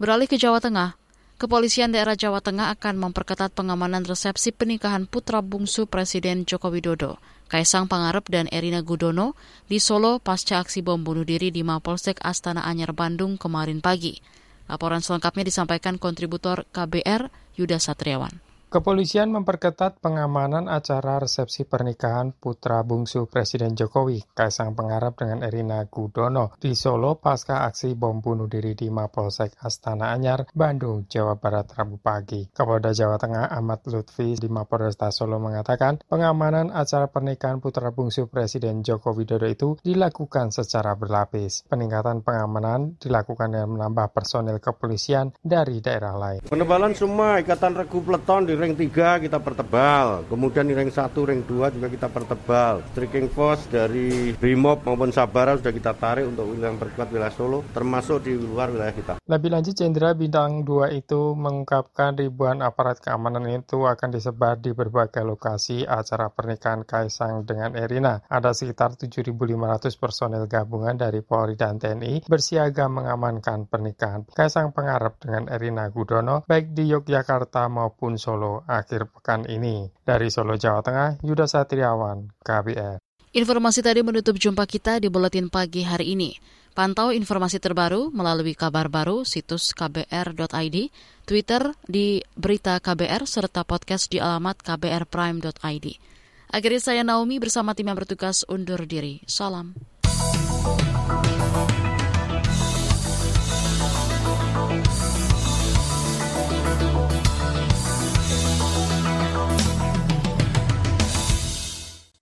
Beralih 0.03 0.27
ke 0.27 0.35
Jawa 0.35 0.59
Tengah, 0.59 0.99
Kepolisian 1.39 1.95
daerah 1.95 2.19
Jawa 2.19 2.43
Tengah 2.43 2.75
akan 2.75 2.99
memperketat 2.99 3.55
pengamanan 3.55 4.03
resepsi 4.03 4.51
pernikahan 4.51 5.07
putra 5.07 5.39
bungsu 5.39 5.87
Presiden 5.87 6.43
Joko 6.43 6.67
Widodo, 6.67 7.23
Kaisang 7.47 7.87
Pangarep 7.87 8.27
dan 8.27 8.51
Erina 8.51 8.83
Gudono 8.83 9.39
di 9.71 9.79
Solo 9.79 10.19
pasca 10.19 10.59
aksi 10.59 10.83
bom 10.83 10.99
bunuh 10.99 11.23
diri 11.23 11.55
di 11.55 11.63
Mapolsek 11.63 12.19
Astana 12.27 12.67
Anyar 12.67 12.91
Bandung 12.91 13.39
kemarin 13.39 13.79
pagi. 13.79 14.19
Laporan 14.67 14.99
selengkapnya 14.99 15.47
disampaikan 15.47 15.95
kontributor 15.95 16.67
KBR 16.75 17.31
Yuda 17.55 17.79
Satriawan. 17.79 18.48
Kepolisian 18.69 19.33
memperketat 19.33 19.97
pengamanan 20.05 20.69
acara 20.69 21.17
resepsi 21.17 21.65
pernikahan 21.65 22.37
putra 22.37 22.85
bungsu 22.85 23.25
Presiden 23.25 23.73
Jokowi, 23.73 24.21
Kaisang 24.37 24.77
Pengarap 24.77 25.17
dengan 25.17 25.41
Erina 25.41 25.81
Gudono, 25.89 26.53
di 26.61 26.77
Solo 26.77 27.17
pasca 27.17 27.65
aksi 27.65 27.97
bom 27.97 28.21
bunuh 28.21 28.45
diri 28.45 28.77
di 28.77 28.93
Mapolsek 28.93 29.57
Astana 29.65 30.13
Anyar, 30.13 30.53
Bandung, 30.53 31.09
Jawa 31.09 31.41
Barat, 31.41 31.73
Rabu 31.73 31.97
pagi. 31.97 32.45
Kapolda 32.53 32.93
Jawa 32.93 33.17
Tengah 33.17 33.49
Ahmad 33.49 33.89
Lutfi 33.89 34.37
di 34.37 34.53
Mapolresta 34.53 35.09
Solo 35.17 35.41
mengatakan 35.41 36.05
pengamanan 36.05 36.69
acara 36.69 37.09
pernikahan 37.09 37.65
putra 37.65 37.89
bungsu 37.89 38.29
Presiden 38.29 38.85
Joko 38.85 39.17
Widodo 39.17 39.49
itu 39.49 39.81
dilakukan 39.81 40.53
secara 40.53 40.93
berlapis. 40.93 41.65
Peningkatan 41.73 42.21
pengamanan 42.21 43.01
dilakukan 43.01 43.49
dengan 43.49 43.81
menambah 43.81 44.13
personil 44.13 44.61
kepolisian 44.61 45.33
dari 45.41 45.81
daerah 45.81 46.13
lain. 46.21 46.45
Penebalan 46.45 46.93
semua 46.93 47.41
ikatan 47.41 47.73
regu 47.73 48.05
peleton 48.05 48.45
di 48.45 48.58
ring 48.59 48.75
3 48.75 49.23
kita 49.23 49.39
pertebal, 49.39 50.27
kemudian 50.27 50.67
di 50.67 50.75
ring 50.75 50.91
1, 50.91 51.15
ring 51.25 51.47
2 51.47 51.75
juga 51.79 51.87
kita 51.87 52.11
pertebal. 52.11 52.83
Striking 52.91 53.31
force 53.31 53.71
dari 53.71 54.35
Brimob 54.35 54.83
maupun 54.83 55.15
Sabara 55.15 55.55
sudah 55.55 55.71
kita 55.71 55.95
tarik 55.95 56.27
untuk 56.27 56.51
wilayah 56.51 56.75
perkuat 56.75 57.09
wilayah 57.15 57.35
Solo, 57.35 57.63
termasuk 57.71 58.27
di 58.27 58.35
luar 58.35 58.75
wilayah 58.75 58.95
kita. 58.95 59.15
Lebih 59.25 59.51
lanjut, 59.55 59.75
Jenderal 59.79 60.19
Bintang 60.19 60.67
2 60.67 60.99
itu 60.99 61.39
mengungkapkan 61.39 62.19
ribuan 62.19 62.61
aparat 62.61 62.99
keamanan 62.99 63.47
itu 63.47 63.87
akan 63.87 64.11
disebar 64.11 64.59
di 64.59 64.75
berbagai 64.75 65.23
lokasi 65.23 65.87
acara 65.87 66.29
pernikahan 66.35 66.83
Kaisang 66.83 67.47
dengan 67.47 67.79
Erina. 67.79 68.27
Ada 68.27 68.51
sekitar 68.51 68.99
7.500 68.99 69.95
personel 69.95 70.51
gabungan 70.51 70.99
dari 70.99 71.23
Polri 71.23 71.55
dan 71.55 71.79
TNI 71.79 72.27
bersiaga 72.27 72.91
mengamankan 72.91 73.71
pernikahan 73.71 74.27
Kaisang 74.33 74.75
Pengarap 74.75 75.21
dengan 75.23 75.47
Erina 75.53 75.87
Gudono, 75.93 76.43
baik 76.49 76.75
di 76.75 76.91
Yogyakarta 76.91 77.71
maupun 77.71 78.19
Solo 78.49 78.65
akhir 78.65 79.13
pekan 79.13 79.45
ini. 79.45 79.93
Dari 80.01 80.33
Solo, 80.33 80.57
Jawa 80.57 80.81
Tengah, 80.81 81.21
Yuda 81.21 81.45
Satriawan, 81.45 82.33
KBR. 82.41 82.97
Informasi 83.37 83.85
tadi 83.85 84.01
menutup 84.01 84.41
jumpa 84.41 84.65
kita 84.65 85.05
di 85.05 85.13
Buletin 85.13 85.53
Pagi 85.53 85.85
hari 85.85 86.17
ini. 86.17 86.33
Pantau 86.73 87.13
informasi 87.13 87.61
terbaru 87.61 88.09
melalui 88.09 88.57
kabar 88.57 88.89
baru 88.89 89.29
situs 89.29 89.77
kbr.id, 89.77 90.77
Twitter 91.29 91.63
di 91.85 92.25
Berita 92.33 92.81
KBR, 92.81 93.29
serta 93.29 93.69
podcast 93.69 94.09
di 94.09 94.17
alamat 94.17 94.65
kbrprime.id. 94.65 95.87
Akhirnya 96.49 96.81
saya 96.81 97.03
Naomi 97.05 97.37
bersama 97.37 97.77
tim 97.77 97.93
yang 97.93 98.01
bertugas 98.01 98.49
undur 98.49 98.81
diri. 98.89 99.21
Salam. 99.29 99.77